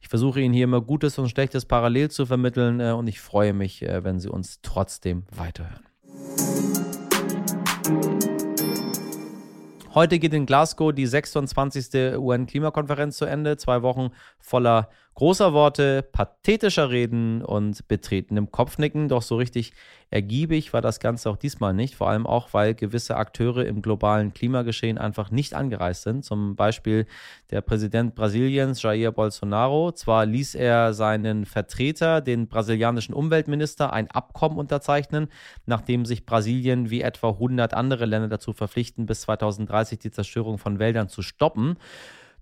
ich 0.00 0.08
versuche 0.08 0.40
Ihnen 0.40 0.54
hier 0.54 0.64
immer 0.64 0.80
Gutes 0.80 1.18
und 1.18 1.28
Schlechtes 1.28 1.66
parallel 1.66 2.10
zu 2.10 2.24
vermitteln 2.24 2.78
äh, 2.80 2.92
und 2.92 3.08
ich 3.08 3.20
freue 3.20 3.52
mich, 3.52 3.82
wenn 3.82 4.20
Sie 4.20 4.28
uns 4.28 4.60
trotzdem 4.62 5.24
weiterhören. 5.34 5.84
Heute 9.96 10.18
geht 10.18 10.34
in 10.34 10.44
Glasgow 10.44 10.92
die 10.92 11.06
26. 11.06 12.18
UN-Klimakonferenz 12.18 13.16
zu 13.16 13.24
Ende. 13.24 13.56
Zwei 13.56 13.80
Wochen 13.80 14.10
voller 14.38 14.90
großer 15.14 15.54
Worte, 15.54 16.02
pathetischer 16.02 16.90
Reden 16.90 17.40
und 17.40 17.88
betretenem 17.88 18.50
Kopfnicken. 18.50 19.08
Doch 19.08 19.22
so 19.22 19.36
richtig 19.36 19.72
ergiebig 20.10 20.72
war 20.72 20.80
das 20.80 21.00
Ganze 21.00 21.30
auch 21.30 21.36
diesmal 21.36 21.74
nicht. 21.74 21.96
Vor 21.96 22.08
allem 22.08 22.26
auch, 22.26 22.52
weil 22.52 22.74
gewisse 22.74 23.16
Akteure 23.16 23.64
im 23.66 23.82
globalen 23.82 24.32
Klimageschehen 24.32 24.98
einfach 24.98 25.30
nicht 25.30 25.54
angereist 25.54 26.02
sind. 26.02 26.24
Zum 26.24 26.56
Beispiel 26.56 27.06
der 27.50 27.60
Präsident 27.60 28.14
Brasiliens, 28.14 28.82
Jair 28.82 29.12
Bolsonaro. 29.12 29.92
Zwar 29.92 30.26
ließ 30.26 30.54
er 30.54 30.94
seinen 30.94 31.44
Vertreter, 31.44 32.20
den 32.20 32.48
brasilianischen 32.48 33.14
Umweltminister, 33.14 33.92
ein 33.92 34.10
Abkommen 34.10 34.58
unterzeichnen, 34.58 35.28
nachdem 35.66 36.04
sich 36.04 36.26
Brasilien 36.26 36.90
wie 36.90 37.02
etwa 37.02 37.30
100 37.30 37.74
andere 37.74 38.06
Länder 38.06 38.28
dazu 38.28 38.52
verpflichten, 38.52 39.06
bis 39.06 39.22
2030 39.22 39.98
die 39.98 40.10
Zerstörung 40.10 40.58
von 40.58 40.78
Wäldern 40.78 41.08
zu 41.08 41.22
stoppen. 41.22 41.76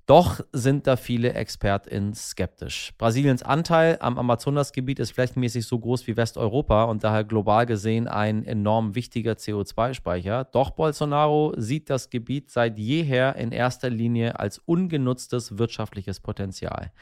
Doch 0.07 0.41
sind 0.53 0.87
da 0.87 0.97
viele 0.97 1.33
ExpertInnen 1.33 2.13
skeptisch. 2.13 2.93
Brasiliens 2.99 3.43
Anteil 3.43 3.97
am 4.01 4.19
Amazonasgebiet 4.19 4.99
ist 4.99 5.13
flächenmäßig 5.13 5.67
so 5.67 5.79
groß 5.79 6.07
wie 6.07 6.17
Westeuropa 6.17 6.85
und 6.85 7.03
daher 7.03 7.25
global 7.25 7.65
gesehen 7.65 8.07
ein 8.07 8.45
enorm 8.45 8.95
wichtiger 8.95 9.33
CO2-Speicher. 9.33 10.45
Doch 10.45 10.73
Bolsonaro 10.73 11.55
sieht 11.57 11.89
das 11.89 12.11
Gebiet 12.11 12.51
seit 12.51 12.79
jeher 12.79 13.37
in 13.37 13.51
erster 13.51 13.89
Linie 13.89 14.39
als 14.39 14.59
ungenutztes 14.59 15.57
wirtschaftliches 15.57 16.21
Potenzial. 16.21 16.93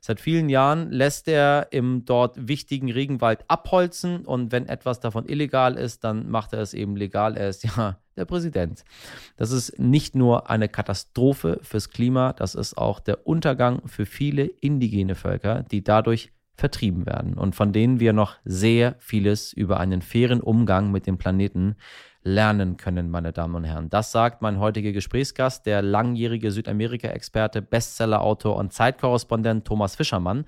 Seit 0.00 0.18
vielen 0.18 0.48
Jahren 0.48 0.90
lässt 0.90 1.28
er 1.28 1.68
im 1.72 2.06
dort 2.06 2.48
wichtigen 2.48 2.90
Regenwald 2.90 3.44
abholzen 3.48 4.24
und 4.24 4.50
wenn 4.50 4.66
etwas 4.66 5.00
davon 5.00 5.26
illegal 5.26 5.76
ist, 5.76 6.04
dann 6.04 6.30
macht 6.30 6.54
er 6.54 6.60
es 6.60 6.72
eben 6.72 6.96
legal. 6.96 7.36
Er 7.36 7.50
ist 7.50 7.64
ja 7.64 7.98
der 8.16 8.24
Präsident. 8.24 8.84
Das 9.36 9.50
ist 9.50 9.78
nicht 9.78 10.14
nur 10.14 10.50
eine 10.50 10.68
Katastrophe 10.68 11.60
fürs 11.62 11.90
Klima, 11.90 12.32
das 12.32 12.54
ist 12.54 12.76
auch 12.76 13.00
der 13.00 13.26
Untergang 13.26 13.86
für 13.86 14.06
viele 14.06 14.44
indigene 14.44 15.14
Völker, 15.14 15.62
die 15.62 15.84
dadurch 15.84 16.32
vertrieben 16.56 17.04
werden 17.04 17.34
und 17.34 17.54
von 17.54 17.72
denen 17.72 18.00
wir 18.00 18.12
noch 18.12 18.36
sehr 18.44 18.96
vieles 18.98 19.52
über 19.52 19.78
einen 19.78 20.00
fairen 20.00 20.40
Umgang 20.40 20.90
mit 20.90 21.06
dem 21.06 21.18
Planeten 21.18 21.76
lernen 22.26 22.76
können, 22.76 23.08
meine 23.08 23.32
Damen 23.32 23.54
und 23.54 23.64
Herren. 23.64 23.88
Das 23.88 24.10
sagt 24.10 24.42
mein 24.42 24.58
heutiger 24.58 24.90
Gesprächsgast, 24.90 25.64
der 25.64 25.80
langjährige 25.80 26.50
Südamerika-Experte, 26.50 27.62
Bestseller-Autor 27.62 28.56
und 28.56 28.72
Zeitkorrespondent 28.72 29.64
Thomas 29.64 29.94
Fischermann. 29.94 30.44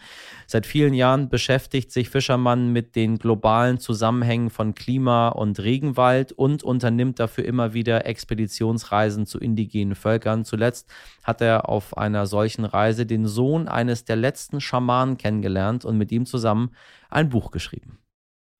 Seit 0.47 0.67
vielen 0.67 0.93
Jahren 0.93 1.29
beschäftigt 1.29 1.93
sich 1.93 2.11
Fischermann 2.11 2.73
mit 2.73 2.97
den 2.97 3.19
globalen 3.19 3.79
Zusammenhängen 3.79 4.51
von 4.51 4.75
Klima 4.75 5.29
und 5.29 5.61
Regenwald 5.61 6.33
und 6.33 6.65
unternimmt 6.65 7.21
dafür 7.21 7.45
immer 7.45 7.75
wieder 7.75 8.07
Expeditionsreisen 8.07 9.25
zu 9.25 9.39
indigenen 9.39 9.95
Völkern. 9.95 10.45
Zuletzt 10.45 10.91
hat 11.23 11.41
er 11.41 11.69
auf 11.69 11.97
einer 11.97 12.27
solchen 12.27 12.65
Reise 12.65 13.07
den 13.07 13.27
Sohn 13.27 13.69
eines 13.69 14.05
der 14.05 14.17
letzten 14.17 14.61
Schamanen 14.61 15.17
kennengelernt 15.17 15.85
und 15.85 15.97
mit 15.97 16.11
ihm 16.11 16.27
zusammen 16.27 16.73
ein 17.09 17.29
Buch 17.29 17.53
geschrieben. 17.53 17.99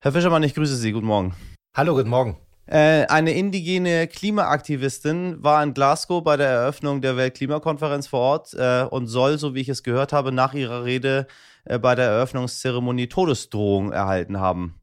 Herr 0.01 0.13
Fischermann, 0.13 0.43
ich 0.43 0.55
grüße 0.55 0.77
Sie. 0.77 0.93
Guten 0.93 1.07
Morgen. 1.07 1.35
Hallo, 1.75 1.93
guten 1.93 2.09
Morgen. 2.09 2.37
Äh, 2.69 3.07
eine 3.07 3.31
indigene 3.31 4.07
Klimaaktivistin 4.07 5.43
war 5.43 5.63
in 5.63 5.73
Glasgow 5.73 6.23
bei 6.23 6.37
der 6.37 6.49
Eröffnung 6.49 7.01
der 7.01 7.17
Weltklimakonferenz 7.17 8.05
vor 8.05 8.19
Ort 8.19 8.53
äh, 8.53 8.83
und 8.83 9.07
soll, 9.07 9.39
so 9.39 9.55
wie 9.55 9.61
ich 9.61 9.69
es 9.69 9.81
gehört 9.81 10.13
habe, 10.13 10.31
nach 10.31 10.53
ihrer 10.53 10.83
Rede 10.83 11.25
äh, 11.65 11.79
bei 11.79 11.95
der 11.95 12.05
Eröffnungszeremonie 12.05 13.07
Todesdrohung 13.07 13.91
erhalten 13.91 14.39
haben. 14.39 14.79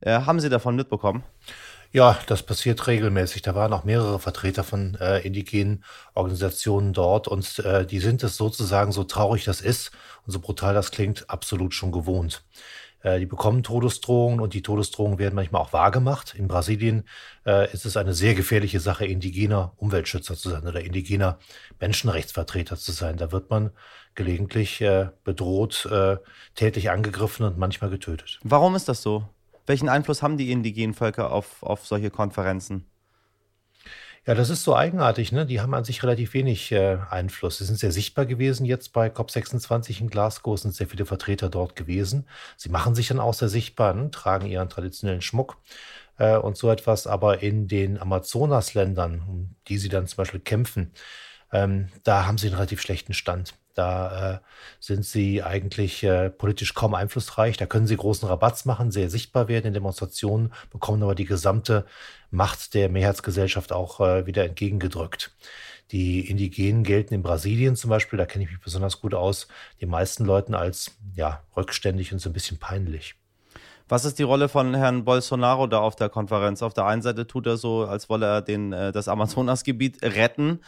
Äh, 0.00 0.20
haben 0.20 0.38
Sie 0.38 0.50
davon 0.50 0.76
mitbekommen? 0.76 1.22
Ja, 1.92 2.18
das 2.26 2.42
passiert 2.42 2.86
regelmäßig. 2.86 3.40
Da 3.40 3.54
waren 3.54 3.72
auch 3.72 3.84
mehrere 3.84 4.18
Vertreter 4.18 4.62
von 4.62 4.96
äh, 5.00 5.20
indigenen 5.20 5.82
Organisationen 6.12 6.92
dort 6.92 7.26
und 7.26 7.58
äh, 7.60 7.86
die 7.86 8.00
sind 8.00 8.22
es 8.22 8.36
sozusagen, 8.36 8.92
so 8.92 9.02
traurig 9.02 9.44
das 9.44 9.62
ist 9.62 9.92
und 10.26 10.32
so 10.32 10.40
brutal 10.40 10.74
das 10.74 10.90
klingt, 10.90 11.28
absolut 11.30 11.72
schon 11.72 11.90
gewohnt. 11.90 12.44
Äh, 13.02 13.18
die 13.18 13.26
bekommen 13.26 13.62
Todesdrohungen 13.62 14.40
und 14.40 14.54
die 14.54 14.62
Todesdrohungen 14.62 15.18
werden 15.18 15.34
manchmal 15.34 15.62
auch 15.62 15.72
wahrgemacht. 15.72 16.34
In 16.34 16.48
Brasilien 16.48 17.04
äh, 17.46 17.72
ist 17.72 17.86
es 17.86 17.96
eine 17.96 18.14
sehr 18.14 18.34
gefährliche 18.34 18.80
Sache, 18.80 19.06
indigener 19.06 19.72
Umweltschützer 19.76 20.36
zu 20.36 20.50
sein 20.50 20.66
oder 20.66 20.80
indigener 20.80 21.38
Menschenrechtsvertreter 21.80 22.76
zu 22.76 22.92
sein. 22.92 23.16
Da 23.16 23.32
wird 23.32 23.50
man 23.50 23.70
gelegentlich 24.14 24.80
äh, 24.80 25.08
bedroht, 25.24 25.86
äh, 25.90 26.16
tätlich 26.54 26.90
angegriffen 26.90 27.46
und 27.46 27.58
manchmal 27.58 27.90
getötet. 27.90 28.38
Warum 28.42 28.74
ist 28.74 28.88
das 28.88 29.02
so? 29.02 29.28
Welchen 29.66 29.88
Einfluss 29.88 30.22
haben 30.22 30.36
die 30.36 30.50
indigenen 30.50 30.94
Völker 30.94 31.32
auf, 31.32 31.62
auf 31.62 31.86
solche 31.86 32.10
Konferenzen? 32.10 32.86
Ja, 34.26 34.34
das 34.34 34.50
ist 34.50 34.64
so 34.64 34.76
eigenartig, 34.76 35.32
ne? 35.32 35.46
Die 35.46 35.60
haben 35.60 35.72
an 35.74 35.84
sich 35.84 36.02
relativ 36.02 36.34
wenig 36.34 36.70
äh, 36.72 36.98
Einfluss. 37.08 37.58
Sie 37.58 37.64
sind 37.64 37.78
sehr 37.78 37.90
sichtbar 37.90 38.26
gewesen 38.26 38.66
jetzt 38.66 38.92
bei 38.92 39.08
COP26 39.08 40.00
in 40.00 40.10
Glasgow, 40.10 40.54
es 40.54 40.62
sind 40.62 40.74
sehr 40.74 40.86
viele 40.88 41.06
Vertreter 41.06 41.48
dort 41.48 41.74
gewesen. 41.74 42.28
Sie 42.56 42.68
machen 42.68 42.94
sich 42.94 43.08
dann 43.08 43.18
auch 43.18 43.32
sehr 43.34 43.48
sichtbar, 43.48 43.94
ne? 43.94 44.10
tragen 44.10 44.46
ihren 44.46 44.68
traditionellen 44.68 45.22
Schmuck 45.22 45.56
äh, 46.18 46.36
und 46.36 46.56
so 46.56 46.70
etwas, 46.70 47.06
aber 47.06 47.42
in 47.42 47.66
den 47.68 47.98
Amazonasländern, 48.00 49.22
um 49.26 49.56
die 49.68 49.78
sie 49.78 49.88
dann 49.88 50.06
zum 50.06 50.18
Beispiel 50.18 50.40
kämpfen, 50.40 50.92
ähm, 51.52 51.88
da 52.04 52.26
haben 52.26 52.38
sie 52.38 52.48
einen 52.48 52.56
relativ 52.56 52.82
schlechten 52.82 53.14
Stand. 53.14 53.54
Da 53.74 54.34
äh, 54.34 54.38
sind 54.80 55.04
sie 55.04 55.42
eigentlich 55.42 56.02
äh, 56.02 56.30
politisch 56.30 56.74
kaum 56.74 56.94
einflussreich. 56.94 57.56
Da 57.56 57.66
können 57.66 57.86
sie 57.86 57.96
großen 57.96 58.28
Rabatz 58.28 58.64
machen, 58.64 58.90
sehr 58.90 59.10
sichtbar 59.10 59.48
werden 59.48 59.66
in 59.66 59.74
Demonstrationen, 59.74 60.52
bekommen 60.70 61.02
aber 61.02 61.14
die 61.14 61.24
gesamte 61.24 61.86
Macht 62.30 62.74
der 62.74 62.88
Mehrheitsgesellschaft 62.88 63.72
auch 63.72 64.00
äh, 64.00 64.26
wieder 64.26 64.44
entgegengedrückt. 64.44 65.32
Die 65.92 66.28
Indigenen 66.28 66.84
gelten 66.84 67.14
in 67.14 67.22
Brasilien 67.22 67.74
zum 67.74 67.90
Beispiel, 67.90 68.16
da 68.16 68.26
kenne 68.26 68.44
ich 68.44 68.50
mich 68.50 68.60
besonders 68.60 69.00
gut 69.00 69.14
aus, 69.14 69.48
den 69.80 69.90
meisten 69.90 70.24
Leuten 70.24 70.54
als 70.54 70.92
ja, 71.16 71.42
rückständig 71.56 72.12
und 72.12 72.20
so 72.20 72.30
ein 72.30 72.32
bisschen 72.32 72.58
peinlich. 72.58 73.16
Was 73.90 74.04
ist 74.04 74.20
die 74.20 74.22
Rolle 74.22 74.48
von 74.48 74.72
Herrn 74.72 75.04
Bolsonaro 75.04 75.66
da 75.66 75.80
auf 75.80 75.96
der 75.96 76.08
Konferenz? 76.08 76.62
Auf 76.62 76.74
der 76.74 76.86
einen 76.86 77.02
Seite 77.02 77.26
tut 77.26 77.48
er 77.48 77.56
so, 77.56 77.86
als 77.86 78.08
wolle 78.08 78.26
er 78.26 78.40
den, 78.40 78.72
äh, 78.72 78.92
das 78.92 79.08
Amazonasgebiet 79.08 80.00
retten. 80.02 80.60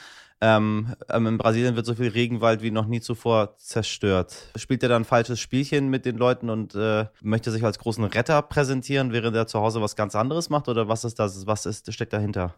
Ähm, 0.44 0.96
ähm, 1.08 1.26
in 1.28 1.38
Brasilien 1.38 1.76
wird 1.76 1.86
so 1.86 1.94
viel 1.94 2.08
Regenwald 2.08 2.62
wie 2.62 2.72
noch 2.72 2.86
nie 2.86 3.00
zuvor 3.00 3.56
zerstört. 3.58 4.34
Spielt 4.56 4.82
er 4.82 4.88
dann 4.88 5.02
ein 5.02 5.04
falsches 5.04 5.38
Spielchen 5.38 5.88
mit 5.88 6.04
den 6.04 6.16
Leuten 6.16 6.50
und 6.50 6.74
äh, 6.74 7.06
möchte 7.20 7.52
sich 7.52 7.64
als 7.64 7.78
großen 7.78 8.02
Retter 8.02 8.42
präsentieren, 8.42 9.12
während 9.12 9.36
er 9.36 9.46
zu 9.46 9.60
Hause 9.60 9.80
was 9.80 9.94
ganz 9.94 10.16
anderes 10.16 10.50
macht? 10.50 10.66
Oder 10.66 10.88
was 10.88 11.04
ist 11.04 11.20
das? 11.20 11.46
Was 11.46 11.64
ist, 11.64 11.92
steckt 11.94 12.12
dahinter? 12.12 12.56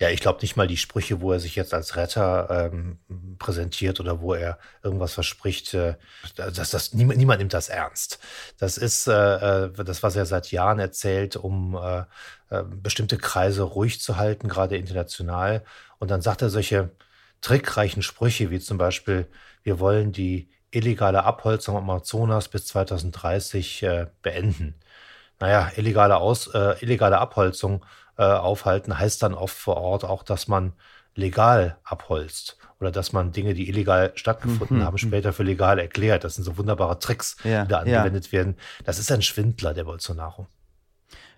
Ja, 0.00 0.10
ich 0.10 0.20
glaube 0.20 0.40
nicht 0.42 0.56
mal 0.56 0.68
die 0.68 0.76
Sprüche, 0.76 1.20
wo 1.20 1.32
er 1.32 1.40
sich 1.40 1.56
jetzt 1.56 1.74
als 1.74 1.96
Retter 1.96 2.70
ähm, 2.72 2.98
präsentiert 3.38 3.98
oder 4.00 4.20
wo 4.20 4.34
er 4.34 4.58
irgendwas 4.82 5.14
verspricht, 5.14 5.74
äh, 5.74 5.94
das, 6.36 6.70
das, 6.70 6.92
niemand, 6.92 7.18
niemand 7.18 7.40
nimmt 7.40 7.54
das 7.54 7.68
ernst. 7.68 8.20
Das 8.58 8.78
ist 8.78 9.08
äh, 9.08 9.64
äh, 9.64 9.72
das, 9.72 10.02
was 10.04 10.14
er 10.14 10.26
seit 10.26 10.52
Jahren 10.52 10.78
erzählt, 10.78 11.36
um 11.36 11.74
äh, 11.74 12.04
äh, 12.50 12.62
bestimmte 12.64 13.18
Kreise 13.18 13.62
ruhig 13.62 14.00
zu 14.00 14.16
halten, 14.16 14.48
gerade 14.48 14.76
international. 14.76 15.64
Und 15.98 16.10
dann 16.10 16.22
sagt 16.22 16.42
er 16.42 16.50
solche 16.50 16.90
trickreichen 17.40 18.02
Sprüche, 18.02 18.50
wie 18.50 18.60
zum 18.60 18.78
Beispiel, 18.78 19.26
wir 19.62 19.78
wollen 19.80 20.12
die 20.12 20.48
illegale 20.70 21.24
Abholzung 21.24 21.76
am 21.76 21.84
Amazonas 21.84 22.48
bis 22.48 22.66
2030 22.66 23.82
äh, 23.82 24.06
beenden. 24.22 24.74
Naja, 25.40 25.70
illegale, 25.76 26.16
Aus, 26.16 26.48
äh, 26.48 26.74
illegale 26.80 27.18
Abholzung 27.18 27.84
äh, 28.16 28.24
aufhalten 28.24 28.98
heißt 28.98 29.22
dann 29.22 29.34
oft 29.34 29.56
vor 29.56 29.76
Ort 29.76 30.04
auch, 30.04 30.22
dass 30.22 30.48
man 30.48 30.72
legal 31.14 31.78
abholzt 31.84 32.58
oder 32.80 32.90
dass 32.90 33.12
man 33.12 33.32
Dinge, 33.32 33.54
die 33.54 33.68
illegal 33.68 34.12
stattgefunden 34.14 34.78
mhm. 34.78 34.84
haben, 34.84 34.98
später 34.98 35.32
für 35.32 35.42
legal 35.42 35.78
erklärt. 35.78 36.24
Das 36.24 36.34
sind 36.34 36.44
so 36.44 36.56
wunderbare 36.56 36.98
Tricks, 36.98 37.36
ja, 37.44 37.64
die 37.64 37.68
da 37.68 37.78
angewendet 37.78 38.26
ja. 38.26 38.32
werden. 38.32 38.56
Das 38.84 38.98
ist 38.98 39.10
ein 39.10 39.22
Schwindler, 39.22 39.74
der 39.74 39.84
Bolsonaro. 39.84 40.46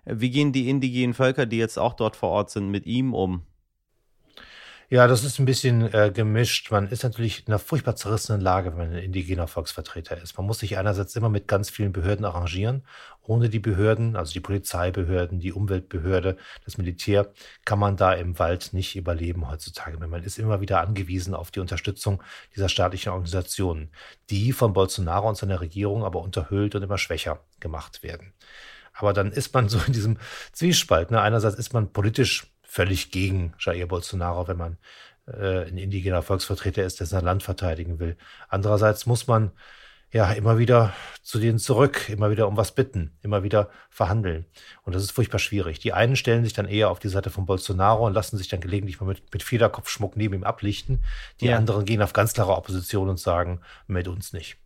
Wie 0.05 0.31
gehen 0.31 0.53
die 0.53 0.69
indigenen 0.69 1.15
Völker, 1.15 1.47
die 1.47 1.59
jetzt 1.59 1.79
auch 1.79 1.95
dort 1.95 2.17
vor 2.17 2.31
Ort 2.31 2.51
sind, 2.51 2.71
mit 2.71 2.87
ihm 2.87 3.15
um? 3.15 3.47
Ja, 4.93 5.07
das 5.07 5.23
ist 5.23 5.39
ein 5.39 5.45
bisschen 5.45 5.83
äh, 5.95 6.11
gemischt. 6.13 6.73
Man 6.73 6.89
ist 6.89 7.05
natürlich 7.05 7.47
in 7.47 7.53
einer 7.53 7.61
furchtbar 7.61 7.95
zerrissenen 7.95 8.41
Lage, 8.41 8.73
wenn 8.73 8.79
man 8.79 8.97
ein 8.97 9.05
indigener 9.05 9.47
Volksvertreter 9.47 10.21
ist. 10.21 10.37
Man 10.37 10.49
muss 10.49 10.59
sich 10.59 10.79
einerseits 10.79 11.15
immer 11.15 11.29
mit 11.29 11.47
ganz 11.47 11.71
vielen 11.71 11.93
Behörden 11.93 12.25
arrangieren. 12.25 12.83
Ohne 13.23 13.49
die 13.49 13.61
Behörden, 13.61 14.17
also 14.17 14.33
die 14.33 14.41
Polizeibehörden, 14.41 15.39
die 15.39 15.53
Umweltbehörde, 15.53 16.37
das 16.65 16.77
Militär, 16.77 17.33
kann 17.65 17.79
man 17.79 17.97
da 17.97 18.15
im 18.15 18.41
Wald 18.41 18.73
nicht 18.73 18.97
überleben 18.97 19.49
heutzutage. 19.49 19.97
Man 19.97 20.25
ist 20.25 20.41
immer 20.41 20.61
wieder 20.61 20.81
angewiesen 20.81 21.37
auf 21.37 21.53
die 21.53 21.61
Unterstützung 21.61 22.21
dieser 22.57 22.69
staatlichen 22.69 23.13
Organisationen, 23.13 23.93
die 24.29 24.51
von 24.51 24.73
Bolsonaro 24.73 25.29
und 25.29 25.37
seiner 25.37 25.61
Regierung 25.61 26.05
aber 26.05 26.21
unterhüllt 26.21 26.75
und 26.75 26.83
immer 26.83 26.99
schwächer 26.99 27.39
gemacht 27.61 28.03
werden. 28.03 28.33
Aber 28.93 29.13
dann 29.13 29.31
ist 29.31 29.55
man 29.55 29.69
so 29.69 29.79
in 29.87 29.93
diesem 29.93 30.19
Zwiespalt. 30.51 31.13
Ne? 31.13 31.21
Einerseits 31.21 31.55
ist 31.55 31.73
man 31.73 31.93
politisch 31.93 32.51
völlig 32.71 33.11
gegen 33.11 33.53
Jair 33.59 33.89
Bolsonaro, 33.89 34.47
wenn 34.47 34.57
man 34.57 34.79
äh, 35.27 35.67
ein 35.67 35.77
indigener 35.77 36.23
Volksvertreter 36.23 36.85
ist, 36.85 37.01
der 37.01 37.07
sein 37.09 37.25
Land 37.25 37.43
verteidigen 37.43 37.99
will. 37.99 38.17
Andererseits 38.49 39.07
muss 39.07 39.27
man 39.27 39.51
ja 40.13 40.31
immer 40.33 40.59
wieder 40.59 40.93
zu 41.23 41.41
denen 41.41 41.59
zurück, 41.59 42.09
immer 42.09 42.31
wieder 42.31 42.47
um 42.47 42.57
was 42.57 42.73
bitten, 42.73 43.19
immer 43.23 43.43
wieder 43.43 43.71
verhandeln. 43.91 44.47
Und 44.83 44.95
das 44.95 45.03
ist 45.03 45.11
furchtbar 45.11 45.41
schwierig. 45.41 45.81
Die 45.81 45.93
einen 45.93 46.15
stellen 46.15 46.45
sich 46.45 46.53
dann 46.53 46.69
eher 46.69 46.91
auf 46.91 47.01
die 47.01 47.09
Seite 47.09 47.31
von 47.31 47.45
Bolsonaro 47.45 48.07
und 48.07 48.15
lassen 48.15 48.39
sich 48.39 48.47
dann 48.47 48.61
gelegentlich 48.61 49.01
mal 49.01 49.07
mit, 49.07 49.33
mit 49.33 49.43
Federkopfschmuck 49.43 50.17
neben 50.17 50.35
ihm 50.35 50.45
ablichten. 50.45 51.05
Die 51.41 51.47
ja. 51.47 51.57
anderen 51.57 51.85
gehen 51.85 52.03
auf 52.03 52.13
ganz 52.13 52.35
klare 52.35 52.57
Opposition 52.57 53.09
und 53.09 53.19
sagen, 53.19 53.61
mit 53.89 54.07
uns 54.07 54.33
nicht. 54.33 54.59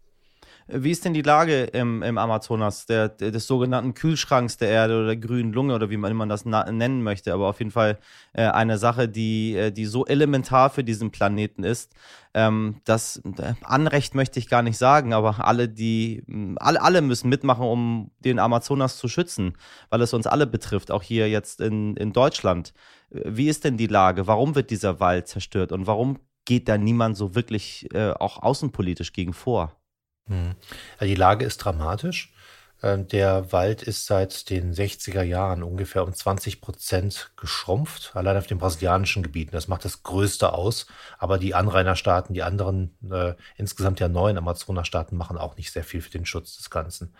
Wie 0.67 0.91
ist 0.91 1.05
denn 1.05 1.13
die 1.13 1.23
Lage 1.23 1.65
im, 1.65 2.03
im 2.03 2.17
Amazonas, 2.17 2.87
der, 2.87 3.11
der, 3.11 3.31
des 3.31 3.47
sogenannten 3.47 3.93
Kühlschranks 3.93 4.57
der 4.57 4.69
Erde 4.69 4.97
oder 4.97 5.07
der 5.07 5.17
grünen 5.17 5.53
Lunge 5.53 5.75
oder 5.75 5.91
wie 5.91 5.99
man, 5.99 6.17
man 6.17 6.31
das 6.31 6.47
nennen 6.47 7.03
möchte? 7.03 7.35
Aber 7.35 7.49
auf 7.49 7.59
jeden 7.59 7.71
Fall 7.71 7.99
äh, 8.33 8.45
eine 8.45 8.79
Sache, 8.79 9.09
die, 9.09 9.57
äh, 9.57 9.71
die 9.71 9.85
so 9.85 10.07
elementar 10.07 10.71
für 10.71 10.83
diesen 10.83 11.11
Planeten 11.11 11.65
ist. 11.65 11.93
Ähm, 12.33 12.81
das 12.85 13.23
äh, 13.39 13.55
Anrecht 13.63 14.15
möchte 14.15 14.39
ich 14.39 14.49
gar 14.49 14.63
nicht 14.63 14.79
sagen, 14.79 15.13
aber 15.13 15.47
alle, 15.47 15.69
die, 15.69 16.23
alle, 16.57 16.81
alle 16.81 17.03
müssen 17.03 17.29
mitmachen, 17.29 17.67
um 17.67 18.11
den 18.21 18.39
Amazonas 18.39 18.97
zu 18.97 19.07
schützen, 19.09 19.59
weil 19.91 20.01
es 20.01 20.15
uns 20.15 20.27
alle 20.27 20.47
betrifft, 20.47 20.91
auch 20.91 21.03
hier 21.03 21.29
jetzt 21.29 21.61
in, 21.61 21.95
in 21.97 22.13
Deutschland. 22.15 22.73
Wie 23.11 23.49
ist 23.49 23.65
denn 23.65 23.77
die 23.77 23.87
Lage? 23.87 24.27
Warum 24.27 24.55
wird 24.55 24.71
dieser 24.71 24.99
Wald 24.99 25.29
zerstört 25.29 25.73
und 25.73 25.87
warum 25.87 26.19
geht 26.47 26.69
da 26.69 26.79
niemand 26.79 27.17
so 27.17 27.35
wirklich 27.35 27.89
äh, 27.95 28.13
auch 28.13 28.43
außenpolitisch 28.43 29.13
gegen 29.13 29.33
vor? 29.35 29.77
Mhm. 30.27 30.55
die 31.01 31.15
Lage 31.15 31.45
ist 31.45 31.59
dramatisch. 31.59 32.33
Ähm, 32.85 33.09
der 33.09 33.51
Wald 33.51 33.83
ist 33.83 34.05
seit 34.05 34.51
den 34.51 34.75
60er 34.75 35.23
Jahren 35.23 35.63
ungefähr 35.63 36.05
um 36.05 36.13
20 36.13 36.61
Prozent 36.61 37.31
geschrumpft, 37.37 38.11
allein 38.15 38.37
auf 38.37 38.47
den 38.47 38.59
brasilianischen 38.59 39.23
Gebieten. 39.23 39.53
Das 39.53 39.69
macht 39.69 39.87
das 39.87 40.03
Größte 40.03 40.53
aus. 40.53 40.87
Aber 41.19 41.39
die 41.39 41.55
Anrainerstaaten, 41.55 42.35
die 42.35 42.43
anderen 42.43 42.95
äh, 43.11 43.35
insgesamt 43.57 44.01
ja 44.01 44.09
neun 44.09 44.37
Amazonasstaaten 44.37 45.17
machen 45.17 45.39
auch 45.39 45.57
nicht 45.57 45.73
sehr 45.73 45.83
viel 45.83 46.03
für 46.03 46.11
den 46.11 46.27
Schutz 46.27 46.59
des 46.59 46.69
Ganzen. 46.69 47.15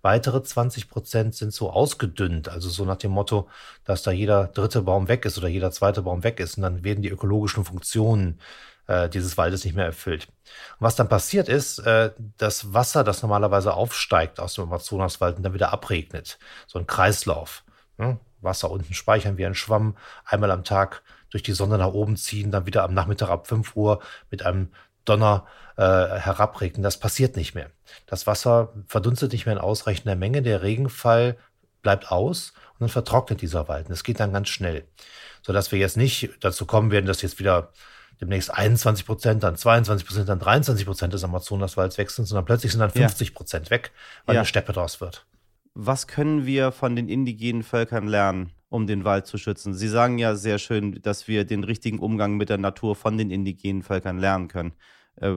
Weitere 0.00 0.42
20 0.42 0.88
Prozent 0.88 1.34
sind 1.34 1.52
so 1.52 1.70
ausgedünnt, 1.70 2.48
also 2.48 2.70
so 2.70 2.86
nach 2.86 2.96
dem 2.96 3.10
Motto, 3.10 3.46
dass 3.84 4.02
da 4.02 4.12
jeder 4.12 4.46
dritte 4.46 4.80
Baum 4.82 5.08
weg 5.08 5.26
ist 5.26 5.36
oder 5.36 5.48
jeder 5.48 5.70
zweite 5.70 6.00
Baum 6.00 6.24
weg 6.24 6.40
ist. 6.40 6.56
Und 6.56 6.62
dann 6.62 6.82
werden 6.82 7.02
die 7.02 7.10
ökologischen 7.10 7.66
Funktionen 7.66 8.40
äh, 8.90 9.08
dieses 9.08 9.38
Waldes 9.38 9.64
nicht 9.64 9.76
mehr 9.76 9.84
erfüllt. 9.84 10.26
Und 10.26 10.80
was 10.80 10.96
dann 10.96 11.08
passiert 11.08 11.48
ist, 11.48 11.78
äh, 11.78 12.10
das 12.38 12.74
Wasser, 12.74 13.04
das 13.04 13.22
normalerweise 13.22 13.74
aufsteigt 13.74 14.40
aus 14.40 14.54
dem 14.54 14.64
Amazonaswald 14.64 15.36
und 15.36 15.44
dann 15.44 15.54
wieder 15.54 15.72
abregnet. 15.72 16.38
So 16.66 16.78
ein 16.78 16.88
Kreislauf. 16.88 17.64
Wasser 18.40 18.70
unten 18.70 18.94
speichern 18.94 19.36
wie 19.36 19.44
ein 19.44 19.54
Schwamm, 19.54 19.96
einmal 20.24 20.50
am 20.50 20.64
Tag 20.64 21.02
durch 21.28 21.42
die 21.42 21.52
Sonne 21.52 21.76
nach 21.76 21.92
oben 21.92 22.16
ziehen, 22.16 22.50
dann 22.50 22.66
wieder 22.66 22.82
am 22.82 22.94
Nachmittag 22.94 23.28
ab 23.28 23.46
5 23.46 23.76
Uhr 23.76 24.00
mit 24.30 24.44
einem 24.44 24.70
Donner 25.04 25.46
äh, 25.76 25.82
herabregnen. 25.82 26.82
Das 26.82 26.98
passiert 26.98 27.36
nicht 27.36 27.54
mehr. 27.54 27.70
Das 28.06 28.26
Wasser 28.26 28.72
verdunstet 28.86 29.32
nicht 29.32 29.44
mehr 29.44 29.54
in 29.54 29.60
ausreichender 29.60 30.16
Menge. 30.16 30.42
Der 30.42 30.62
Regenfall 30.62 31.36
bleibt 31.82 32.10
aus 32.10 32.54
und 32.72 32.80
dann 32.80 32.88
vertrocknet 32.88 33.42
dieser 33.42 33.68
Wald. 33.68 33.86
Und 33.86 33.90
das 33.90 34.02
geht 34.02 34.18
dann 34.18 34.32
ganz 34.32 34.48
schnell. 34.48 34.88
Sodass 35.42 35.70
wir 35.70 35.78
jetzt 35.78 35.98
nicht 35.98 36.30
dazu 36.40 36.64
kommen 36.66 36.90
werden, 36.90 37.06
dass 37.06 37.22
jetzt 37.22 37.38
wieder 37.38 37.70
demnächst 38.20 38.52
21 38.52 39.06
Prozent, 39.06 39.42
dann 39.42 39.56
22 39.56 40.06
Prozent, 40.06 40.28
dann 40.28 40.38
23 40.38 40.86
Prozent 40.86 41.12
des 41.12 41.24
Amazonaswalds 41.24 41.98
weg 41.98 42.10
sind, 42.10 42.26
sondern 42.26 42.44
plötzlich 42.44 42.72
sind 42.72 42.80
dann 42.80 42.90
50 42.90 43.34
Prozent 43.34 43.66
ja. 43.66 43.70
weg, 43.70 43.92
weil 44.26 44.34
ja. 44.34 44.40
eine 44.40 44.46
Steppe 44.46 44.72
draus 44.72 45.00
wird. 45.00 45.26
Was 45.74 46.06
können 46.06 46.46
wir 46.46 46.72
von 46.72 46.96
den 46.96 47.08
indigenen 47.08 47.62
Völkern 47.62 48.06
lernen, 48.06 48.50
um 48.68 48.86
den 48.86 49.04
Wald 49.04 49.26
zu 49.26 49.38
schützen? 49.38 49.72
Sie 49.72 49.88
sagen 49.88 50.18
ja 50.18 50.34
sehr 50.34 50.58
schön, 50.58 51.00
dass 51.02 51.28
wir 51.28 51.44
den 51.44 51.64
richtigen 51.64 51.98
Umgang 51.98 52.36
mit 52.36 52.50
der 52.50 52.58
Natur 52.58 52.96
von 52.96 53.16
den 53.16 53.30
indigenen 53.30 53.82
Völkern 53.82 54.18
lernen 54.18 54.48
können. 54.48 54.72
Äh, 55.16 55.36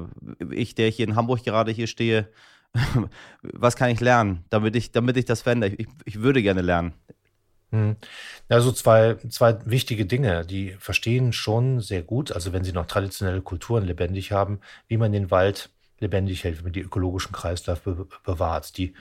ich, 0.51 0.75
der 0.75 0.89
hier 0.89 1.07
in 1.07 1.15
Hamburg 1.15 1.43
gerade 1.43 1.71
hier 1.71 1.87
stehe, 1.87 2.29
was 3.43 3.75
kann 3.75 3.91
ich 3.91 3.99
lernen, 3.99 4.43
damit 4.49 4.75
ich, 4.75 4.91
damit 4.91 5.15
ich 5.15 5.25
das 5.25 5.41
verändere? 5.41 5.75
Ich, 5.77 5.87
ich 6.05 6.21
würde 6.21 6.41
gerne 6.41 6.61
lernen. 6.61 6.93
Also 8.49 8.71
zwei, 8.71 9.15
zwei 9.29 9.57
wichtige 9.65 10.05
Dinge. 10.05 10.45
Die 10.45 10.75
verstehen 10.79 11.33
schon 11.33 11.79
sehr 11.79 12.03
gut, 12.03 12.31
also 12.31 12.53
wenn 12.53 12.63
sie 12.63 12.71
noch 12.71 12.85
traditionelle 12.85 13.41
Kulturen 13.41 13.85
lebendig 13.85 14.31
haben, 14.31 14.59
wie 14.87 14.97
man 14.97 15.11
den 15.11 15.31
Wald 15.31 15.69
lebendig 15.99 16.43
hält, 16.43 16.59
wie 16.59 16.63
man 16.63 16.73
die 16.73 16.81
ökologischen 16.81 17.31
Kreisläufe 17.31 18.07
bewahrt. 18.23 18.77
Die 18.77 18.93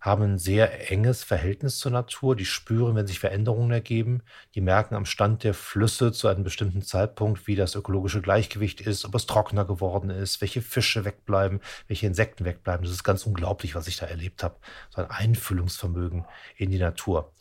haben 0.00 0.22
ein 0.22 0.38
sehr 0.38 0.90
enges 0.90 1.24
Verhältnis 1.24 1.78
zur 1.78 1.92
Natur, 1.92 2.36
die 2.36 2.44
spüren, 2.44 2.94
wenn 2.94 3.06
sich 3.06 3.18
Veränderungen 3.18 3.72
ergeben, 3.72 4.22
die 4.54 4.60
merken 4.60 4.94
am 4.94 5.04
Stand 5.04 5.42
der 5.42 5.54
Flüsse 5.54 6.12
zu 6.12 6.28
einem 6.28 6.44
bestimmten 6.44 6.82
Zeitpunkt, 6.82 7.46
wie 7.46 7.56
das 7.56 7.74
ökologische 7.74 8.20
Gleichgewicht 8.20 8.80
ist, 8.80 9.04
ob 9.04 9.14
es 9.14 9.26
trockener 9.26 9.64
geworden 9.64 10.10
ist, 10.10 10.40
welche 10.40 10.62
Fische 10.62 11.04
wegbleiben, 11.04 11.60
welche 11.88 12.06
Insekten 12.06 12.44
wegbleiben. 12.44 12.84
Das 12.84 12.92
ist 12.94 13.04
ganz 13.04 13.26
unglaublich, 13.26 13.74
was 13.74 13.88
ich 13.88 13.96
da 13.96 14.06
erlebt 14.06 14.42
habe. 14.42 14.56
So 14.90 15.02
ein 15.02 15.10
Einfühlungsvermögen 15.10 16.26
in 16.56 16.70
die 16.70 16.78
Natur. 16.78 17.32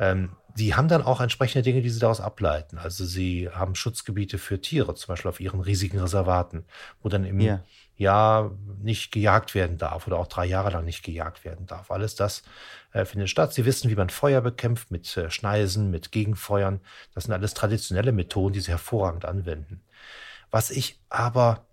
Ähm, 0.00 0.30
die 0.56 0.74
haben 0.74 0.88
dann 0.88 1.02
auch 1.02 1.20
entsprechende 1.20 1.62
Dinge, 1.62 1.82
die 1.82 1.90
sie 1.90 2.00
daraus 2.00 2.20
ableiten. 2.20 2.78
Also 2.78 3.04
sie 3.04 3.48
haben 3.48 3.74
Schutzgebiete 3.74 4.38
für 4.38 4.60
Tiere, 4.60 4.94
zum 4.94 5.12
Beispiel 5.12 5.28
auf 5.28 5.40
ihren 5.40 5.60
riesigen 5.60 6.00
Reservaten, 6.00 6.64
wo 7.02 7.08
dann 7.08 7.24
im 7.24 7.40
yeah. 7.40 7.62
Jahr 7.96 8.50
nicht 8.82 9.12
gejagt 9.12 9.54
werden 9.54 9.78
darf 9.78 10.06
oder 10.06 10.18
auch 10.18 10.26
drei 10.26 10.46
Jahre 10.46 10.70
lang 10.70 10.84
nicht 10.84 11.04
gejagt 11.04 11.44
werden 11.44 11.66
darf. 11.66 11.90
Alles 11.90 12.14
das 12.14 12.42
äh, 12.92 13.04
findet 13.04 13.30
statt. 13.30 13.52
Sie 13.52 13.64
wissen, 13.64 13.90
wie 13.90 13.94
man 13.94 14.10
Feuer 14.10 14.40
bekämpft 14.40 14.90
mit 14.90 15.16
äh, 15.16 15.30
Schneisen, 15.30 15.90
mit 15.90 16.10
Gegenfeuern. 16.10 16.80
Das 17.14 17.24
sind 17.24 17.32
alles 17.32 17.54
traditionelle 17.54 18.12
Methoden, 18.12 18.54
die 18.54 18.60
sie 18.60 18.72
hervorragend 18.72 19.24
anwenden. 19.24 19.82
Was 20.50 20.70
ich 20.70 20.98
aber 21.10 21.64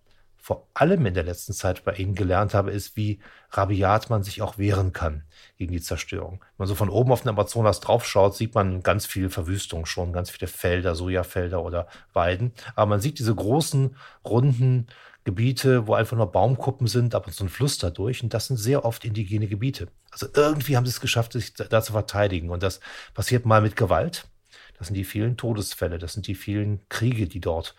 vor 0.48 0.66
allem 0.76 1.06
in 1.06 1.14
der 1.14 1.26
letzten 1.26 1.52
Zeit 1.52 1.84
bei 1.84 1.96
Ihnen 1.96 2.16
gelernt 2.16 2.54
habe, 2.54 2.72
ist, 2.72 2.96
wie 2.96 3.20
rabiat 3.50 4.10
man 4.10 4.24
sich 4.24 4.42
auch 4.42 4.58
wehren 4.58 4.94
kann 4.94 5.24
gegen 5.58 5.74
die 5.74 5.82
Zerstörung. 5.82 6.40
Wenn 6.40 6.60
man 6.60 6.68
so 6.70 6.76
von 6.76 6.88
oben 6.88 7.12
auf 7.12 7.20
den 7.20 7.28
Amazonas 7.28 7.82
draufschaut, 7.82 8.34
sieht 8.34 8.56
man 8.56 8.82
ganz 8.82 9.06
viel 9.06 9.30
Verwüstung 9.30 9.86
schon, 9.86 10.14
ganz 10.14 10.30
viele 10.30 10.48
Felder, 10.48 10.96
Sojafelder 10.96 11.62
oder 11.62 11.90
Weiden. 12.14 12.54
Aber 12.78 12.86
man 12.86 13.02
sieht 13.02 13.20
diese 13.20 13.36
großen, 13.36 13.98
runden 14.24 14.88
Gebiete, 15.26 15.86
wo 15.86 15.96
einfach 15.96 16.16
nur 16.16 16.32
Baumkuppen 16.32 16.88
sind, 16.88 17.14
ab 17.14 17.28
und 17.28 17.34
so 17.34 17.44
ein 17.44 17.50
Fluss 17.50 17.78
dadurch. 17.78 18.24
Und 18.24 18.34
das 18.34 18.48
sind 18.48 18.56
sehr 18.56 18.86
oft 18.86 19.04
indigene 19.04 19.48
Gebiete. 19.48 19.90
Also 20.12 20.28
irgendwie 20.34 20.78
haben 20.78 20.86
sie 20.86 20.92
es 20.92 21.02
geschafft, 21.02 21.34
sich 21.34 21.56
da 21.56 21.82
zu 21.82 21.92
verteidigen. 21.92 22.52
Und 22.52 22.64
das 22.64 22.80
passiert 23.14 23.46
mal 23.46 23.60
mit 23.60 23.76
Gewalt. 23.76 24.30
Das 24.78 24.88
sind 24.88 24.96
die 24.96 25.04
vielen 25.04 25.36
Todesfälle, 25.36 25.98
das 25.98 26.14
sind 26.14 26.26
die 26.28 26.36
vielen 26.36 26.88
Kriege, 26.88 27.28
die 27.28 27.42
dort 27.42 27.76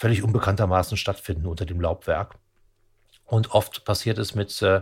völlig 0.00 0.22
unbekanntermaßen 0.22 0.96
stattfinden 0.96 1.46
unter 1.46 1.66
dem 1.66 1.80
Laubwerk. 1.80 2.36
Und 3.26 3.50
oft 3.50 3.84
passiert 3.84 4.16
es 4.18 4.34
mit 4.34 4.62
äh, 4.62 4.80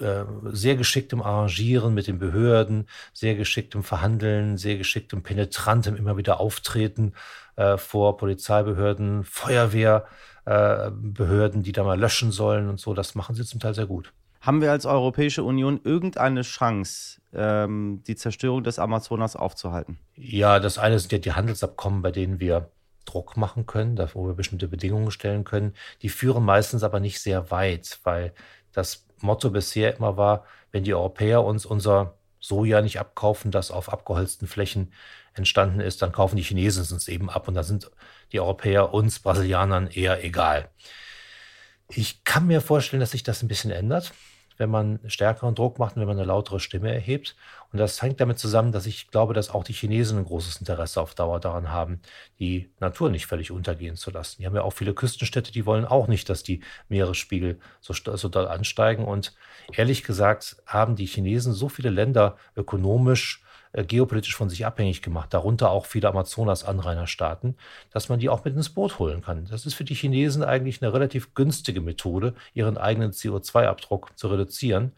äh, 0.00 0.24
sehr 0.46 0.74
geschicktem 0.74 1.22
Arrangieren 1.22 1.94
mit 1.94 2.08
den 2.08 2.18
Behörden, 2.18 2.88
sehr 3.12 3.36
geschicktem 3.36 3.84
Verhandeln, 3.84 4.58
sehr 4.58 4.76
geschicktem 4.76 5.22
penetrantem 5.22 5.94
immer 5.94 6.16
wieder 6.16 6.40
Auftreten 6.40 7.12
äh, 7.54 7.76
vor 7.76 8.16
Polizeibehörden, 8.16 9.22
Feuerwehrbehörden, 9.22 11.60
äh, 11.60 11.64
die 11.64 11.72
da 11.72 11.84
mal 11.84 11.98
löschen 11.98 12.32
sollen 12.32 12.68
und 12.68 12.80
so. 12.80 12.92
Das 12.92 13.14
machen 13.14 13.36
sie 13.36 13.44
zum 13.44 13.60
Teil 13.60 13.74
sehr 13.74 13.86
gut. 13.86 14.12
Haben 14.40 14.62
wir 14.62 14.72
als 14.72 14.84
Europäische 14.84 15.44
Union 15.44 15.80
irgendeine 15.84 16.42
Chance, 16.42 17.20
ähm, 17.32 18.02
die 18.04 18.16
Zerstörung 18.16 18.64
des 18.64 18.80
Amazonas 18.80 19.36
aufzuhalten? 19.36 20.00
Ja, 20.16 20.58
das 20.58 20.76
eine 20.76 20.98
sind 20.98 21.12
ja 21.12 21.18
die 21.18 21.34
Handelsabkommen, 21.34 22.02
bei 22.02 22.10
denen 22.10 22.40
wir 22.40 22.72
Druck 23.10 23.36
machen 23.36 23.66
können, 23.66 23.98
wo 24.14 24.26
wir 24.26 24.34
bestimmte 24.34 24.68
Bedingungen 24.68 25.10
stellen 25.10 25.44
können. 25.44 25.74
Die 26.02 26.08
führen 26.08 26.44
meistens 26.44 26.82
aber 26.82 27.00
nicht 27.00 27.20
sehr 27.20 27.50
weit, 27.50 27.98
weil 28.04 28.32
das 28.72 29.06
Motto 29.20 29.50
bisher 29.50 29.96
immer 29.96 30.16
war, 30.16 30.44
wenn 30.72 30.84
die 30.84 30.94
Europäer 30.94 31.44
uns 31.44 31.66
unser 31.66 32.14
Soja 32.38 32.80
nicht 32.80 32.98
abkaufen, 32.98 33.50
das 33.50 33.70
auf 33.70 33.92
abgeholzten 33.92 34.48
Flächen 34.48 34.92
entstanden 35.34 35.80
ist, 35.80 36.02
dann 36.02 36.12
kaufen 36.12 36.36
die 36.36 36.42
Chinesen 36.42 36.82
es 36.82 36.92
uns 36.92 37.08
eben 37.08 37.28
ab 37.28 37.48
und 37.48 37.54
da 37.54 37.62
sind 37.62 37.90
die 38.32 38.40
Europäer 38.40 38.94
uns 38.94 39.18
Brasilianern 39.18 39.88
eher 39.88 40.24
egal. 40.24 40.68
Ich 41.88 42.24
kann 42.24 42.46
mir 42.46 42.60
vorstellen, 42.60 43.00
dass 43.00 43.10
sich 43.10 43.22
das 43.22 43.42
ein 43.42 43.48
bisschen 43.48 43.70
ändert, 43.70 44.12
wenn 44.60 44.70
man 44.70 45.00
stärkeren 45.06 45.54
Druck 45.54 45.78
macht 45.78 45.96
und 45.96 46.02
wenn 46.02 46.08
man 46.08 46.18
eine 46.18 46.26
lautere 46.26 46.60
Stimme 46.60 46.92
erhebt. 46.92 47.34
Und 47.72 47.78
das 47.78 48.00
hängt 48.02 48.20
damit 48.20 48.38
zusammen, 48.38 48.72
dass 48.72 48.86
ich 48.86 49.08
glaube, 49.08 49.32
dass 49.32 49.50
auch 49.50 49.64
die 49.64 49.72
Chinesen 49.72 50.18
ein 50.18 50.24
großes 50.26 50.58
Interesse 50.58 51.00
auf 51.00 51.14
Dauer 51.14 51.40
daran 51.40 51.70
haben, 51.70 52.00
die 52.38 52.70
Natur 52.78 53.10
nicht 53.10 53.26
völlig 53.26 53.50
untergehen 53.50 53.96
zu 53.96 54.10
lassen. 54.10 54.36
Die 54.38 54.46
haben 54.46 54.54
ja 54.54 54.62
auch 54.62 54.74
viele 54.74 54.92
Küstenstädte, 54.92 55.50
die 55.50 55.66
wollen 55.66 55.86
auch 55.86 56.06
nicht, 56.06 56.28
dass 56.28 56.42
die 56.42 56.60
Meeresspiegel 56.88 57.58
so, 57.80 57.94
so 57.94 58.28
doll 58.28 58.46
ansteigen. 58.46 59.04
Und 59.04 59.34
ehrlich 59.72 60.04
gesagt 60.04 60.56
haben 60.66 60.94
die 60.94 61.06
Chinesen 61.06 61.54
so 61.54 61.68
viele 61.68 61.90
Länder 61.90 62.36
ökonomisch 62.54 63.42
geopolitisch 63.72 64.36
von 64.36 64.48
sich 64.48 64.66
abhängig 64.66 65.02
gemacht, 65.02 65.32
darunter 65.32 65.70
auch 65.70 65.86
viele 65.86 66.08
Amazonas-Anrainerstaaten, 66.08 67.56
dass 67.90 68.08
man 68.08 68.18
die 68.18 68.28
auch 68.28 68.44
mit 68.44 68.56
ins 68.56 68.70
Boot 68.70 68.98
holen 68.98 69.22
kann. 69.22 69.46
Das 69.50 69.66
ist 69.66 69.74
für 69.74 69.84
die 69.84 69.94
Chinesen 69.94 70.42
eigentlich 70.42 70.82
eine 70.82 70.92
relativ 70.92 71.34
günstige 71.34 71.80
Methode, 71.80 72.34
ihren 72.52 72.76
eigenen 72.76 73.12
CO2-Abdruck 73.12 74.18
zu 74.18 74.28
reduzieren, 74.28 74.92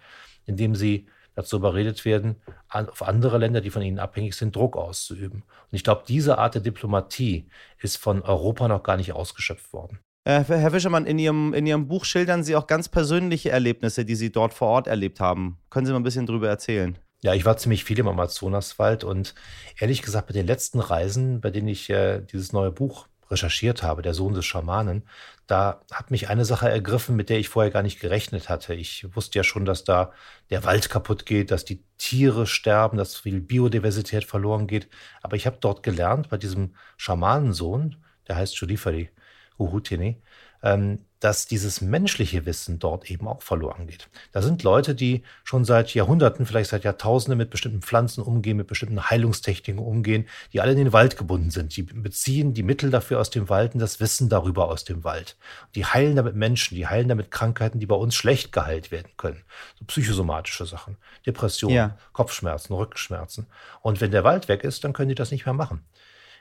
indem 0.47 0.75
sie 0.75 1.07
dazu 1.35 1.57
überredet 1.57 2.05
werden, 2.05 2.37
auf 2.69 3.03
andere 3.03 3.39
Länder, 3.39 3.61
die 3.61 3.71
von 3.71 3.83
ihnen 3.83 3.99
abhängig 3.99 4.35
sind, 4.35 4.55
Druck 4.55 4.77
auszuüben. 4.77 5.43
Und 5.43 5.77
ich 5.77 5.85
glaube, 5.85 6.05
diese 6.07 6.39
Art 6.39 6.55
der 6.55 6.63
Diplomatie 6.63 7.47
ist 7.81 7.97
von 7.97 8.23
Europa 8.23 8.69
noch 8.69 8.83
gar 8.83 8.97
nicht 8.97 9.13
ausgeschöpft 9.13 9.73
worden. 9.73 9.99
Äh, 10.25 10.45
Herr 10.45 10.71
Fischermann, 10.71 11.07
in 11.07 11.19
Ihrem, 11.19 11.53
in 11.53 11.67
Ihrem 11.67 11.89
Buch 11.89 12.05
schildern 12.05 12.45
Sie 12.45 12.55
auch 12.55 12.67
ganz 12.67 12.89
persönliche 12.89 13.51
Erlebnisse, 13.51 14.05
die 14.05 14.15
Sie 14.15 14.31
dort 14.31 14.55
vor 14.55 14.69
Ort 14.69 14.87
erlebt 14.87 15.21
haben. 15.21 15.59
Können 15.69 15.87
Sie 15.87 15.93
mal 15.93 15.99
ein 15.99 16.05
bisschen 16.05 16.27
drüber 16.27 16.49
erzählen? 16.49 16.97
Ja, 17.25 17.35
ich 17.35 17.45
war 17.45 17.57
ziemlich 17.57 17.85
viel 17.85 17.99
im 18.01 18.09
Amazonaswald 18.09 19.05
und 19.05 19.35
ehrlich 19.79 20.03
gesagt, 20.03 20.27
bei 20.27 20.33
den 20.33 20.47
letzten 20.47 20.81
Reisen, 20.81 21.41
bei 21.41 21.51
denen 21.51 21.69
ich 21.69 21.89
äh, 21.89 22.21
dieses 22.21 22.53
neue 22.53 22.73
Buch 22.73 23.07
recherchiert 23.31 23.83
habe, 23.83 24.03
Der 24.03 24.13
Sohn 24.13 24.35
des 24.35 24.45
Schamanen, 24.45 25.09
da 25.47 25.83
hat 25.93 26.11
mich 26.11 26.29
eine 26.29 26.45
Sache 26.45 26.69
ergriffen, 26.69 27.15
mit 27.17 27.31
der 27.31 27.39
ich 27.39 27.49
vorher 27.49 27.71
gar 27.71 27.83
nicht 27.83 28.01
gerechnet 28.01 28.49
hatte. 28.49 28.75
Ich 28.75 29.07
wusste 29.15 29.39
ja 29.39 29.45
schon, 29.45 29.65
dass 29.65 29.85
da 29.85 30.13
der 30.51 30.65
Wald 30.65 30.91
kaputt 30.91 31.25
geht, 31.25 31.51
dass 31.53 31.65
die 31.65 31.85
Tiere 31.97 32.47
sterben, 32.47 32.99
dass 32.99 33.17
viel 33.17 33.41
Biodiversität 33.41 34.25
verloren 34.25 34.67
geht. 34.67 34.89
Aber 35.23 35.37
ich 35.37 35.47
habe 35.47 35.59
dort 35.61 35.83
gelernt, 35.85 36.29
bei 36.29 36.39
diesem 36.39 36.75
Schamanensohn, 36.97 37.97
der 38.29 38.37
heißt 38.37 38.57
Julifari 38.57 39.11
Uhutini, 39.59 40.21
dass 41.23 41.47
dieses 41.47 41.81
menschliche 41.81 42.47
Wissen 42.47 42.81
dort 42.81 43.09
eben 43.11 43.29
auch 43.29 43.43
verloren 43.43 43.87
geht. 43.87 44.09
Da 44.33 44.43
sind 44.43 44.65
Leute, 44.65 44.95
die 44.95 45.23
schon 45.45 45.65
seit 45.65 45.95
Jahrhunderten, 45.95 46.47
vielleicht 46.47 46.71
seit 46.71 46.83
Jahrtausenden 46.83 47.39
mit 47.39 47.51
bestimmten 47.51 47.81
Pflanzen 47.81 48.23
umgehen, 48.23 48.57
mit 48.57 48.67
bestimmten 48.67 49.09
Heilungstechniken 49.09 49.81
umgehen, 49.81 50.27
die 50.53 50.61
alle 50.61 50.73
in 50.73 50.79
den 50.79 50.93
Wald 50.93 51.17
gebunden 51.17 51.51
sind. 51.51 51.77
Die 51.77 51.83
beziehen 51.83 52.55
die 52.55 52.65
Mittel 52.65 52.91
dafür 52.91 53.21
aus 53.21 53.31
dem 53.31 53.49
Wald 53.49 53.75
und 53.75 53.81
das 53.81 54.01
Wissen 54.01 54.29
darüber 54.29 54.69
aus 54.69 54.85
dem 54.85 55.05
Wald. 55.05 55.37
Die 55.77 55.85
heilen 55.85 56.17
damit 56.17 56.35
Menschen, 56.35 56.75
die 56.75 56.89
heilen 56.89 57.09
damit 57.09 57.31
Krankheiten, 57.31 57.79
die 57.79 57.87
bei 57.87 57.97
uns 57.97 58.17
schlecht 58.17 58.51
geheilt 58.51 58.91
werden 58.91 59.13
können. 59.17 59.43
So 59.79 59.85
psychosomatische 59.85 60.67
Sachen, 60.67 60.97
Depressionen, 61.25 61.77
ja. 61.77 61.99
Kopfschmerzen, 62.13 62.75
Rückenschmerzen. 62.75 63.47
Und 63.81 64.01
wenn 64.01 64.11
der 64.11 64.25
Wald 64.25 64.49
weg 64.49 64.65
ist, 64.65 64.83
dann 64.83 64.93
können 64.93 65.09
die 65.09 65.15
das 65.15 65.31
nicht 65.31 65.47
mehr 65.47 65.55
machen. 65.55 65.85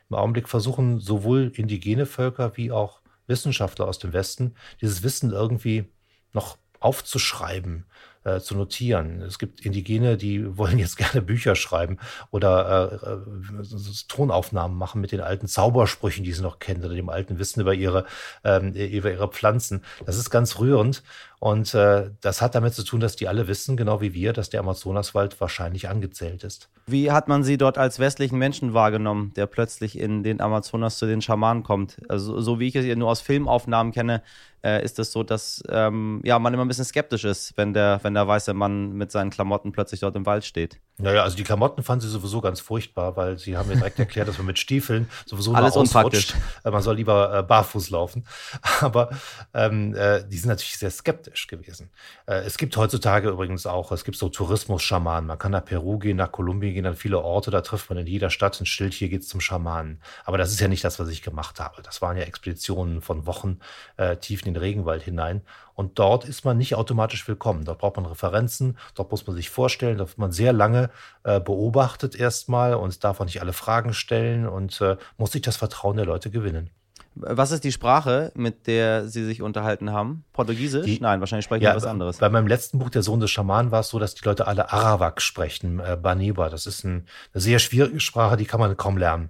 Im 0.09 0.15
Augenblick 0.15 0.49
versuchen 0.49 0.99
sowohl 0.99 1.51
indigene 1.55 2.05
Völker 2.05 2.57
wie 2.57 2.71
auch 2.71 3.00
Wissenschaftler 3.27 3.87
aus 3.87 3.99
dem 3.99 4.13
Westen, 4.13 4.55
dieses 4.81 5.03
Wissen 5.03 5.31
irgendwie 5.31 5.85
noch 6.33 6.57
aufzuschreiben, 6.79 7.85
äh, 8.23 8.39
zu 8.39 8.55
notieren. 8.55 9.21
Es 9.21 9.39
gibt 9.39 9.61
Indigene, 9.61 10.17
die 10.17 10.57
wollen 10.57 10.79
jetzt 10.79 10.97
gerne 10.97 11.21
Bücher 11.21 11.55
schreiben 11.55 11.97
oder 12.31 12.91
äh, 13.01 13.13
äh, 13.13 13.63
Tonaufnahmen 14.07 14.77
machen 14.77 15.01
mit 15.01 15.11
den 15.11 15.21
alten 15.21 15.47
Zaubersprüchen, 15.47 16.23
die 16.23 16.33
sie 16.33 16.41
noch 16.41 16.59
kennen, 16.59 16.83
oder 16.83 16.95
dem 16.95 17.09
alten 17.09 17.39
Wissen 17.39 17.61
über 17.61 17.73
ihre, 17.73 18.05
ähm, 18.43 18.73
über 18.73 19.11
ihre 19.11 19.29
Pflanzen. 19.29 19.83
Das 20.05 20.17
ist 20.17 20.29
ganz 20.29 20.59
rührend. 20.59 21.03
Und 21.43 21.73
äh, 21.73 22.11
das 22.21 22.39
hat 22.39 22.53
damit 22.53 22.75
zu 22.75 22.83
tun, 22.83 22.99
dass 22.99 23.15
die 23.15 23.27
alle 23.27 23.47
wissen, 23.47 23.75
genau 23.75 23.99
wie 23.99 24.13
wir, 24.13 24.31
dass 24.31 24.51
der 24.51 24.59
Amazonaswald 24.59 25.41
wahrscheinlich 25.41 25.89
angezählt 25.89 26.43
ist. 26.43 26.69
Wie 26.85 27.11
hat 27.11 27.27
man 27.27 27.43
sie 27.43 27.57
dort 27.57 27.79
als 27.79 27.97
westlichen 27.97 28.37
Menschen 28.37 28.75
wahrgenommen, 28.75 29.33
der 29.35 29.47
plötzlich 29.47 29.97
in 29.97 30.21
den 30.21 30.39
Amazonas 30.39 30.99
zu 30.99 31.07
den 31.07 31.19
Schamanen 31.19 31.63
kommt? 31.63 31.97
Also 32.07 32.39
so 32.41 32.59
wie 32.59 32.67
ich 32.67 32.75
es 32.75 32.95
nur 32.95 33.09
aus 33.09 33.21
Filmaufnahmen 33.21 33.91
kenne, 33.91 34.21
äh, 34.63 34.85
ist 34.85 34.99
es 34.99 35.11
so, 35.11 35.23
dass 35.23 35.63
ähm, 35.67 36.21
ja, 36.23 36.37
man 36.37 36.53
immer 36.53 36.63
ein 36.63 36.67
bisschen 36.67 36.85
skeptisch 36.85 37.23
ist, 37.23 37.57
wenn 37.57 37.73
der, 37.73 37.99
wenn 38.03 38.13
der 38.13 38.27
weiße 38.27 38.53
Mann 38.53 38.93
mit 38.93 39.11
seinen 39.11 39.31
Klamotten 39.31 39.71
plötzlich 39.71 40.01
dort 40.01 40.15
im 40.15 40.27
Wald 40.27 40.45
steht. 40.45 40.79
Naja, 40.97 41.23
also 41.23 41.35
die 41.35 41.43
Klamotten 41.43 41.83
fanden 41.83 42.01
sie 42.01 42.09
sowieso 42.09 42.41
ganz 42.41 42.59
furchtbar, 42.59 43.15
weil 43.15 43.37
sie 43.37 43.57
haben 43.57 43.69
mir 43.69 43.75
direkt 43.75 43.97
erklärt, 43.99 44.27
dass 44.27 44.37
man 44.37 44.47
mit 44.47 44.59
Stiefeln 44.59 45.09
sowieso 45.25 45.53
Alles 45.53 45.75
unpraktisch. 45.75 46.33
Äh, 46.63 46.71
man 46.71 46.81
soll 46.81 46.95
lieber 46.97 47.39
äh, 47.39 47.43
barfuß 47.43 47.89
laufen. 47.89 48.25
Aber 48.81 49.09
ähm, 49.53 49.95
äh, 49.95 50.23
die 50.27 50.37
sind 50.37 50.49
natürlich 50.49 50.77
sehr 50.77 50.91
skeptisch 50.91 51.47
gewesen. 51.47 51.89
Äh, 52.27 52.41
es 52.41 52.57
gibt 52.57 52.77
heutzutage 52.77 53.29
übrigens 53.29 53.65
auch, 53.65 53.91
es 53.91 54.03
gibt 54.03 54.17
so 54.17 54.29
Tourismus-Schamanen. 54.29 55.27
Man 55.27 55.39
kann 55.39 55.51
nach 55.51 55.65
Peru 55.65 55.97
gehen, 55.97 56.17
nach 56.17 56.31
Kolumbien 56.31 56.73
gehen, 56.73 56.85
an 56.85 56.95
viele 56.95 57.19
Orte, 57.19 57.49
da 57.51 57.61
trifft 57.61 57.89
man 57.89 57.97
in 57.97 58.07
jeder 58.07 58.29
Stadt 58.29 58.59
ein 58.61 58.65
Schild, 58.65 58.93
hier 58.93 59.09
geht's 59.09 59.27
zum 59.27 59.41
Schamanen. 59.41 60.01
Aber 60.25 60.37
das 60.37 60.51
ist 60.51 60.59
ja 60.59 60.67
nicht 60.67 60.83
das, 60.83 60.99
was 60.99 61.09
ich 61.09 61.23
gemacht 61.23 61.59
habe. 61.59 61.81
Das 61.81 62.01
waren 62.01 62.17
ja 62.17 62.23
Expeditionen 62.23 63.01
von 63.01 63.25
Wochen 63.25 63.59
äh, 63.97 64.17
tief 64.17 64.45
in 64.45 64.53
den 64.53 64.61
Regenwald 64.61 65.03
hinein. 65.03 65.41
Und 65.73 65.99
dort 65.99 66.25
ist 66.25 66.45
man 66.45 66.57
nicht 66.57 66.75
automatisch 66.75 67.27
willkommen. 67.27 67.65
Dort 67.65 67.79
braucht 67.79 67.95
man 67.95 68.05
Referenzen, 68.05 68.77
dort 68.95 69.11
muss 69.11 69.25
man 69.27 69.35
sich 69.35 69.49
vorstellen, 69.49 69.97
dort 69.97 70.09
wird 70.09 70.17
man 70.17 70.31
sehr 70.31 70.53
lange 70.53 70.89
äh, 71.23 71.39
beobachtet 71.39 72.15
erstmal 72.15 72.73
und 72.75 73.03
darf 73.03 73.19
auch 73.21 73.25
nicht 73.25 73.41
alle 73.41 73.53
Fragen 73.53 73.93
stellen 73.93 74.47
und 74.47 74.81
äh, 74.81 74.97
muss 75.17 75.31
sich 75.31 75.41
das 75.41 75.57
Vertrauen 75.57 75.97
der 75.97 76.05
Leute 76.05 76.29
gewinnen. 76.29 76.69
Was 77.15 77.51
ist 77.51 77.65
die 77.65 77.73
Sprache, 77.73 78.31
mit 78.35 78.67
der 78.67 79.07
Sie 79.07 79.25
sich 79.25 79.41
unterhalten 79.41 79.91
haben? 79.91 80.23
Portugiesisch? 80.31 80.85
Die, 80.85 80.99
Nein, 81.01 81.19
wahrscheinlich 81.19 81.43
sprechen 81.43 81.63
ja, 81.63 81.71
Sie 81.71 81.77
was 81.77 81.85
anderes. 81.85 82.17
Bei 82.19 82.29
meinem 82.29 82.47
letzten 82.47 82.79
Buch, 82.79 82.89
Der 82.89 83.03
Sohn 83.03 83.19
des 83.19 83.29
Schamanen, 83.29 83.71
war 83.71 83.81
es 83.81 83.89
so, 83.89 83.99
dass 83.99 84.15
die 84.15 84.23
Leute 84.23 84.47
alle 84.47 84.71
Arawak 84.71 85.21
sprechen, 85.21 85.79
äh, 85.79 85.97
Baniba. 86.01 86.49
Das 86.49 86.65
ist 86.67 86.85
ein, 86.85 87.05
eine 87.33 87.41
sehr 87.41 87.59
schwierige 87.59 87.99
Sprache, 87.99 88.37
die 88.37 88.45
kann 88.45 88.61
man 88.61 88.77
kaum 88.77 88.97
lernen. 88.97 89.29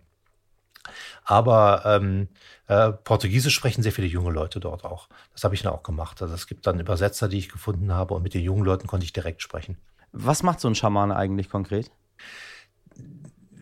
Aber 1.24 1.84
ähm, 1.86 2.28
äh, 2.68 2.92
Portugiesisch 2.92 3.56
sprechen 3.56 3.84
sehr 3.84 3.92
viele 3.92 4.08
junge 4.08 4.32
Leute 4.32 4.60
dort 4.60 4.84
auch. 4.84 5.08
Das 5.34 5.44
habe 5.44 5.56
ich 5.56 5.62
dann 5.62 5.74
auch 5.74 5.84
gemacht. 5.84 6.22
Also 6.22 6.34
es 6.34 6.48
gibt 6.48 6.66
dann 6.68 6.80
Übersetzer, 6.80 7.28
die 7.28 7.38
ich 7.38 7.50
gefunden 7.50 7.94
habe 7.94 8.14
und 8.14 8.24
mit 8.24 8.34
den 8.34 8.44
jungen 8.44 8.66
Leuten 8.66 8.88
konnte 8.88 9.06
ich 9.06 9.14
direkt 9.14 9.42
sprechen. 9.42 9.78
Was 10.12 10.44
macht 10.44 10.60
so 10.60 10.68
ein 10.68 10.76
Schamane 10.76 11.16
eigentlich 11.16 11.50
konkret? 11.50 11.92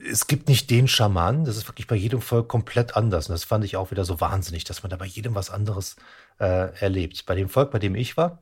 es 0.07 0.27
gibt 0.27 0.47
nicht 0.47 0.69
den 0.69 0.87
Schamanen, 0.87 1.45
das 1.45 1.57
ist 1.57 1.67
wirklich 1.67 1.87
bei 1.87 1.95
jedem 1.95 2.21
Volk 2.21 2.47
komplett 2.47 2.95
anders. 2.95 3.29
Und 3.29 3.33
das 3.33 3.43
fand 3.43 3.65
ich 3.65 3.77
auch 3.77 3.91
wieder 3.91 4.05
so 4.05 4.21
wahnsinnig, 4.21 4.63
dass 4.63 4.83
man 4.83 4.89
da 4.89 4.97
bei 4.97 5.05
jedem 5.05 5.35
was 5.35 5.49
anderes 5.49 5.95
äh, 6.39 6.73
erlebt. 6.79 7.25
Bei 7.25 7.35
dem 7.35 7.49
Volk, 7.49 7.71
bei 7.71 7.79
dem 7.79 7.95
ich 7.95 8.17
war, 8.17 8.41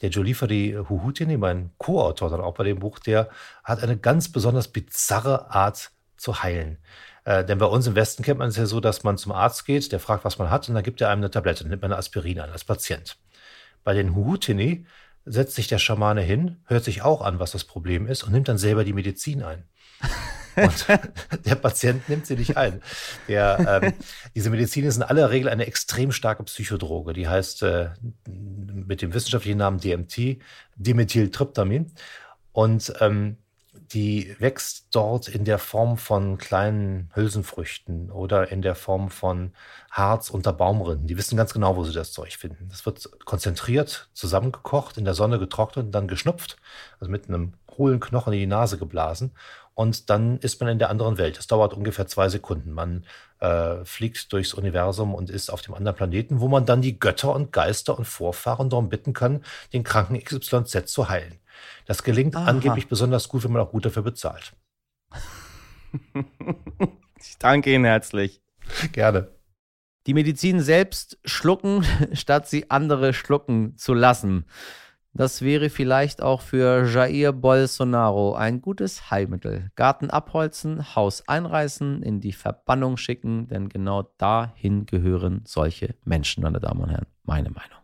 der 0.00 0.10
Jolifari 0.10 0.78
Huhutini, 0.88 1.36
mein 1.36 1.70
Co-Autor 1.78 2.30
dann 2.30 2.40
auch 2.40 2.54
bei 2.54 2.64
dem 2.64 2.78
Buch, 2.78 2.98
der 2.98 3.30
hat 3.64 3.82
eine 3.82 3.96
ganz 3.96 4.30
besonders 4.30 4.68
bizarre 4.68 5.50
Art 5.50 5.90
zu 6.16 6.42
heilen. 6.42 6.78
Äh, 7.28 7.44
denn 7.44 7.58
bei 7.58 7.66
uns 7.66 7.86
im 7.86 7.94
Westen 7.94 8.22
kennt 8.22 8.38
man 8.38 8.48
es 8.48 8.56
ja 8.56 8.64
so, 8.64 8.80
dass 8.80 9.04
man 9.04 9.18
zum 9.18 9.32
Arzt 9.32 9.66
geht, 9.66 9.92
der 9.92 10.00
fragt, 10.00 10.24
was 10.24 10.38
man 10.38 10.48
hat, 10.50 10.66
und 10.66 10.74
dann 10.74 10.82
gibt 10.82 11.02
er 11.02 11.10
einem 11.10 11.20
eine 11.20 11.30
Tablette, 11.30 11.62
dann 11.62 11.68
nimmt 11.68 11.82
man 11.82 11.92
eine 11.92 11.98
Aspirin 11.98 12.40
an 12.40 12.48
als 12.48 12.64
Patient. 12.64 13.18
Bei 13.84 13.92
den 13.92 14.14
Huhutini 14.14 14.86
setzt 15.26 15.54
sich 15.54 15.68
der 15.68 15.76
Schamane 15.76 16.22
hin, 16.22 16.62
hört 16.64 16.84
sich 16.84 17.02
auch 17.02 17.20
an, 17.20 17.38
was 17.38 17.52
das 17.52 17.64
Problem 17.64 18.06
ist, 18.06 18.22
und 18.22 18.32
nimmt 18.32 18.48
dann 18.48 18.56
selber 18.56 18.82
die 18.82 18.94
Medizin 18.94 19.42
ein. 19.42 19.64
Und 20.56 20.86
der 21.44 21.54
Patient 21.54 22.08
nimmt 22.08 22.26
sie 22.26 22.34
nicht 22.34 22.56
ein. 22.56 22.82
Der, 23.28 23.80
ähm, 23.80 23.92
diese 24.34 24.50
Medizin 24.50 24.86
ist 24.86 24.96
in 24.96 25.04
aller 25.04 25.30
Regel 25.30 25.50
eine 25.50 25.66
extrem 25.66 26.10
starke 26.10 26.42
Psychodroge. 26.42 27.12
Die 27.12 27.28
heißt 27.28 27.62
äh, 27.62 27.90
mit 28.26 29.00
dem 29.00 29.14
wissenschaftlichen 29.14 29.58
Namen 29.58 29.78
DMT, 29.78 30.38
Dimethyltryptamin. 30.74 31.92
Und 32.50 32.92
ähm, 32.98 33.36
die 33.92 34.36
wächst 34.38 34.88
dort 34.92 35.28
in 35.28 35.44
der 35.44 35.58
Form 35.58 35.96
von 35.96 36.38
kleinen 36.38 37.10
Hülsenfrüchten 37.14 38.10
oder 38.10 38.50
in 38.50 38.62
der 38.62 38.74
Form 38.74 39.10
von 39.10 39.52
Harz 39.90 40.30
unter 40.30 40.52
Baumrinden. 40.52 41.06
Die 41.06 41.16
wissen 41.16 41.36
ganz 41.36 41.52
genau, 41.52 41.76
wo 41.76 41.84
sie 41.84 41.92
das 41.92 42.12
Zeug 42.12 42.36
finden. 42.36 42.68
Das 42.70 42.84
wird 42.84 43.08
konzentriert, 43.24 44.08
zusammengekocht, 44.12 44.98
in 44.98 45.04
der 45.04 45.14
Sonne 45.14 45.38
getrocknet 45.38 45.86
und 45.86 45.92
dann 45.92 46.08
geschnupft, 46.08 46.56
also 47.00 47.10
mit 47.10 47.28
einem 47.28 47.54
hohlen 47.76 48.00
Knochen 48.00 48.32
in 48.32 48.40
die 48.40 48.46
Nase 48.46 48.78
geblasen. 48.78 49.32
Und 49.74 50.10
dann 50.10 50.38
ist 50.38 50.60
man 50.60 50.70
in 50.70 50.80
der 50.80 50.90
anderen 50.90 51.18
Welt. 51.18 51.38
Das 51.38 51.46
dauert 51.46 51.72
ungefähr 51.72 52.08
zwei 52.08 52.28
Sekunden. 52.28 52.72
Man 52.72 53.04
äh, 53.38 53.84
fliegt 53.84 54.32
durchs 54.32 54.52
Universum 54.52 55.14
und 55.14 55.30
ist 55.30 55.50
auf 55.50 55.62
dem 55.62 55.72
anderen 55.74 55.96
Planeten, 55.96 56.40
wo 56.40 56.48
man 56.48 56.66
dann 56.66 56.82
die 56.82 56.98
Götter 56.98 57.32
und 57.32 57.52
Geister 57.52 57.96
und 57.96 58.04
Vorfahren 58.04 58.70
darum 58.70 58.88
bitten 58.88 59.12
kann, 59.12 59.44
den 59.72 59.84
kranken 59.84 60.18
XYZ 60.18 60.86
zu 60.86 61.08
heilen. 61.08 61.38
Das 61.86 62.02
gelingt 62.02 62.36
Aha. 62.36 62.46
angeblich 62.46 62.88
besonders 62.88 63.28
gut, 63.28 63.44
wenn 63.44 63.52
man 63.52 63.62
auch 63.62 63.70
gut 63.70 63.86
dafür 63.86 64.02
bezahlt. 64.02 64.52
ich 67.20 67.38
danke 67.38 67.72
Ihnen 67.72 67.84
herzlich. 67.84 68.42
Gerne. 68.92 69.28
Die 70.06 70.14
Medizin 70.14 70.60
selbst 70.60 71.18
schlucken, 71.24 71.84
statt 72.12 72.48
sie 72.48 72.70
andere 72.70 73.12
schlucken 73.12 73.76
zu 73.76 73.94
lassen. 73.94 74.46
Das 75.12 75.42
wäre 75.42 75.68
vielleicht 75.68 76.22
auch 76.22 76.42
für 76.42 76.86
Jair 76.86 77.32
Bolsonaro 77.32 78.34
ein 78.34 78.60
gutes 78.60 79.10
Heilmittel. 79.10 79.70
Garten 79.74 80.10
abholzen, 80.10 80.94
Haus 80.94 81.26
einreißen, 81.26 82.02
in 82.02 82.20
die 82.20 82.32
Verbannung 82.32 82.96
schicken, 82.96 83.48
denn 83.48 83.68
genau 83.68 84.12
dahin 84.18 84.86
gehören 84.86 85.42
solche 85.44 85.94
Menschen, 86.04 86.42
meine 86.42 86.60
Damen 86.60 86.82
und 86.82 86.90
Herren. 86.90 87.06
Meine 87.24 87.50
Meinung. 87.50 87.78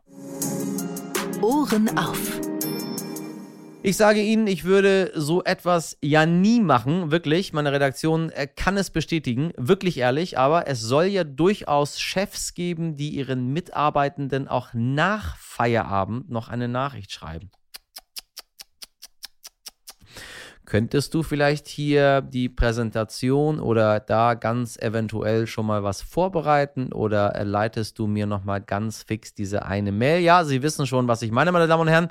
Ohren 1.43 1.99
auf. 1.99 2.54
Ich 3.87 3.99
sage 3.99 4.23
Ihnen, 4.23 4.47
ich 4.47 4.65
würde 4.65 5.13
so 5.15 5.45
etwas 5.45 5.99
ja 6.01 6.25
nie 6.25 6.59
machen, 6.59 7.11
wirklich. 7.11 7.53
Meine 7.53 7.71
Redaktion 7.71 8.31
äh, 8.31 8.47
kann 8.47 8.79
es 8.79 8.89
bestätigen, 8.89 9.53
wirklich 9.59 9.99
ehrlich. 9.99 10.39
Aber 10.39 10.67
es 10.69 10.81
soll 10.81 11.05
ja 11.05 11.23
durchaus 11.23 12.01
Chefs 12.01 12.55
geben, 12.55 12.97
die 12.97 13.11
ihren 13.11 13.53
Mitarbeitenden 13.53 14.49
auch 14.49 14.69
nach 14.73 15.37
Feierabend 15.37 16.31
noch 16.31 16.49
eine 16.49 16.67
Nachricht 16.67 17.13
schreiben. 17.13 17.51
Könntest 20.67 21.13
du 21.13 21.23
vielleicht 21.23 21.69
hier 21.69 22.23
die 22.23 22.49
Präsentation 22.49 23.61
oder 23.61 24.01
da 24.01 24.33
ganz 24.33 24.79
eventuell 24.79 25.47
schon 25.47 25.67
mal 25.67 25.83
was 25.83 26.01
vorbereiten 26.01 26.91
oder 26.91 27.45
leitest 27.45 27.99
du 27.99 28.07
mir 28.07 28.25
nochmal 28.27 28.63
ganz 28.63 29.03
fix 29.03 29.35
diese 29.35 29.67
eine 29.67 29.93
Mail? 29.93 30.21
Ja, 30.23 30.45
Sie 30.45 30.63
wissen 30.63 30.87
schon, 30.87 31.07
was 31.07 31.21
ich 31.21 31.31
meine, 31.33 31.53
meine 31.53 31.67
Damen 31.67 31.83
und 31.83 31.89
Herren. 31.89 32.09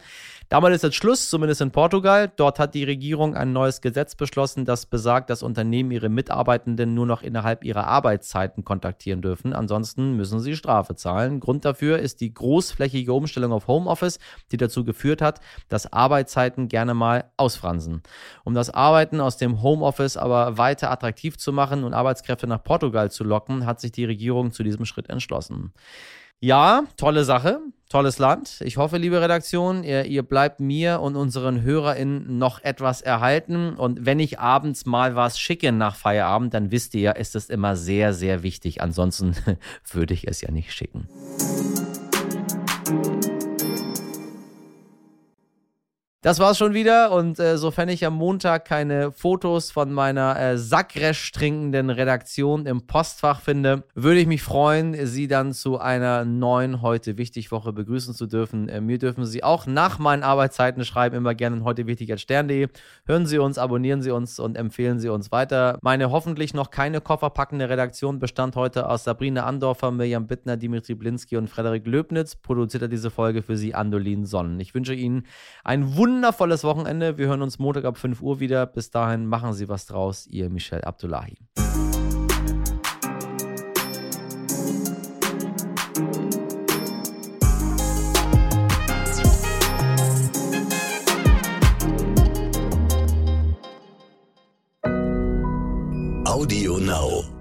Damit 0.49 0.71
ist 0.71 0.83
jetzt 0.83 0.97
Schluss, 0.97 1.31
zumindest 1.31 1.61
in 1.61 1.71
Portugal. 1.71 2.31
Dort 2.35 2.59
hat 2.59 2.75
die 2.75 2.83
Regierung 2.83 3.35
ein 3.35 3.53
neues 3.53 3.81
Gesetz 3.81 4.13
beschlossen, 4.13 4.65
das 4.65 4.85
besagt, 4.85 5.31
dass 5.31 5.41
Unternehmen 5.41 5.89
ihre 5.89 6.09
Mitarbeitenden 6.09 6.93
nur 6.93 7.07
noch 7.07 7.23
innerhalb 7.23 7.63
ihrer 7.63 7.87
Arbeitszeiten 7.87 8.63
kontaktieren 8.63 9.23
dürfen. 9.23 9.53
Ansonsten 9.53 10.15
müssen 10.15 10.39
sie 10.39 10.55
Strafe 10.55 10.95
zahlen. 10.95 11.39
Grund 11.39 11.65
dafür 11.65 11.97
ist 11.97 12.21
die 12.21 12.31
großflächige 12.31 13.13
Umstellung 13.13 13.51
auf 13.51 13.67
Homeoffice, 13.67 14.19
die 14.51 14.57
dazu 14.57 14.83
geführt 14.83 15.23
hat, 15.23 15.39
dass 15.69 15.91
Arbeitszeiten 15.91 16.67
gerne 16.67 16.93
mal 16.93 17.31
ausfransen. 17.35 18.03
Um 18.43 18.53
das 18.53 18.69
Arbeiten 18.69 19.21
aus 19.21 19.37
dem 19.37 19.61
Homeoffice 19.61 20.17
aber 20.17 20.57
weiter 20.57 20.91
attraktiv 20.91 21.37
zu 21.37 21.53
machen 21.53 21.83
und 21.83 21.93
Arbeitskräfte 21.93 22.47
nach 22.47 22.63
Portugal 22.63 23.09
zu 23.09 23.23
locken, 23.23 23.65
hat 23.65 23.79
sich 23.79 23.91
die 23.91 24.05
Regierung 24.05 24.51
zu 24.51 24.63
diesem 24.63 24.85
Schritt 24.85 25.09
entschlossen. 25.09 25.73
Ja, 26.41 26.83
tolle 26.97 27.23
Sache, 27.23 27.61
tolles 27.87 28.19
Land. 28.19 28.59
Ich 28.65 28.75
hoffe, 28.75 28.97
liebe 28.97 29.21
Redaktion, 29.21 29.85
ihr, 29.85 30.03
ihr, 30.03 30.23
bleibt 30.23 30.59
mir 30.59 30.99
und 30.99 31.15
unseren 31.15 31.61
HörerInnen 31.61 32.37
noch 32.37 32.61
etwas 32.61 33.01
erhalten. 33.01 33.75
Und 33.75 34.05
wenn 34.05 34.19
ich 34.19 34.39
abends 34.39 34.85
mal 34.85 35.15
was 35.15 35.39
schicke 35.39 35.71
nach 35.71 35.95
Feierabend, 35.95 36.53
dann 36.53 36.69
wisst 36.69 36.95
ihr 36.95 37.01
ja, 37.01 37.11
ist 37.13 37.37
es 37.37 37.49
immer 37.49 37.77
sehr, 37.77 38.13
sehr 38.13 38.43
wichtig. 38.43 38.81
Ansonsten 38.81 39.37
würde 39.89 40.13
ich 40.13 40.27
es 40.27 40.41
ja 40.41 40.51
nicht 40.51 40.73
schicken. 40.73 41.07
Das 46.23 46.39
war's 46.39 46.57
schon 46.57 46.73
wieder 46.73 47.11
und 47.11 47.37
äh, 47.37 47.57
sofern 47.57 47.89
ich 47.89 48.05
am 48.05 48.13
Montag 48.13 48.63
keine 48.63 49.11
Fotos 49.11 49.71
von 49.71 49.91
meiner 49.91 50.39
äh, 50.39 50.57
Sackresch 50.57 51.33
trinkenden 51.33 51.89
Redaktion 51.89 52.65
im 52.65 52.87
Postfach 52.87 53.41
finde, 53.41 53.83
würde 53.93 54.21
ich 54.21 54.27
mich 54.27 54.41
freuen, 54.41 55.05
Sie 55.05 55.27
dann 55.27 55.51
zu 55.51 55.81
einer 55.81 56.23
neuen 56.23 56.81
heute 56.81 57.17
wichtig 57.17 57.51
Woche 57.51 57.73
begrüßen 57.73 58.13
zu 58.13 58.25
dürfen. 58.25 58.69
Äh, 58.69 58.79
mir 58.79 58.99
dürfen 58.99 59.25
Sie 59.25 59.43
auch 59.43 59.65
nach 59.65 59.99
meinen 59.99 60.23
Arbeitszeiten 60.23 60.85
schreiben, 60.85 61.17
immer 61.17 61.35
gerne 61.35 61.61
heute 61.65 61.87
wichtig 61.87 62.09
als 62.09 62.21
Stern.de. 62.21 62.69
Hören 63.05 63.25
Sie 63.25 63.37
uns, 63.37 63.57
abonnieren 63.57 64.01
Sie 64.01 64.11
uns 64.11 64.39
und 64.39 64.55
empfehlen 64.55 64.99
Sie 64.99 65.09
uns 65.09 65.29
weiter. 65.33 65.77
Meine 65.81 66.09
hoffentlich 66.09 66.53
noch 66.53 66.71
keine 66.71 67.01
kofferpackende 67.01 67.67
Redaktion 67.67 68.19
bestand 68.19 68.55
heute 68.55 68.87
aus 68.87 69.03
Sabrina 69.03 69.43
Andorfer, 69.45 69.91
Mirjam 69.91 70.27
Bittner, 70.27 70.55
Dimitri 70.55 70.95
Blinski 70.95 71.35
und 71.35 71.49
Frederik 71.49 71.85
Löbnitz. 71.85 72.37
Produziert 72.37 72.89
diese 72.93 73.11
Folge 73.11 73.41
für 73.41 73.57
Sie 73.57 73.75
Andolin 73.75 74.25
Sonnen. 74.25 74.57
Ich 74.61 74.73
wünsche 74.73 74.93
Ihnen 74.93 75.25
ein 75.65 75.97
wunderbares 75.97 76.12
wundervolles 76.13 76.63
Wochenende. 76.63 77.17
Wir 77.17 77.27
hören 77.27 77.41
uns 77.41 77.59
Montag 77.59 77.85
ab 77.85 77.97
5 77.97 78.21
Uhr 78.21 78.39
wieder. 78.39 78.65
Bis 78.65 78.91
dahin 78.91 79.25
machen 79.25 79.53
Sie 79.53 79.67
was 79.67 79.87
draus. 79.87 80.27
Ihr 80.27 80.49
Michel 80.49 80.83
Abdullahi. 80.83 81.37
Audio 96.25 96.77
Now. 96.77 97.32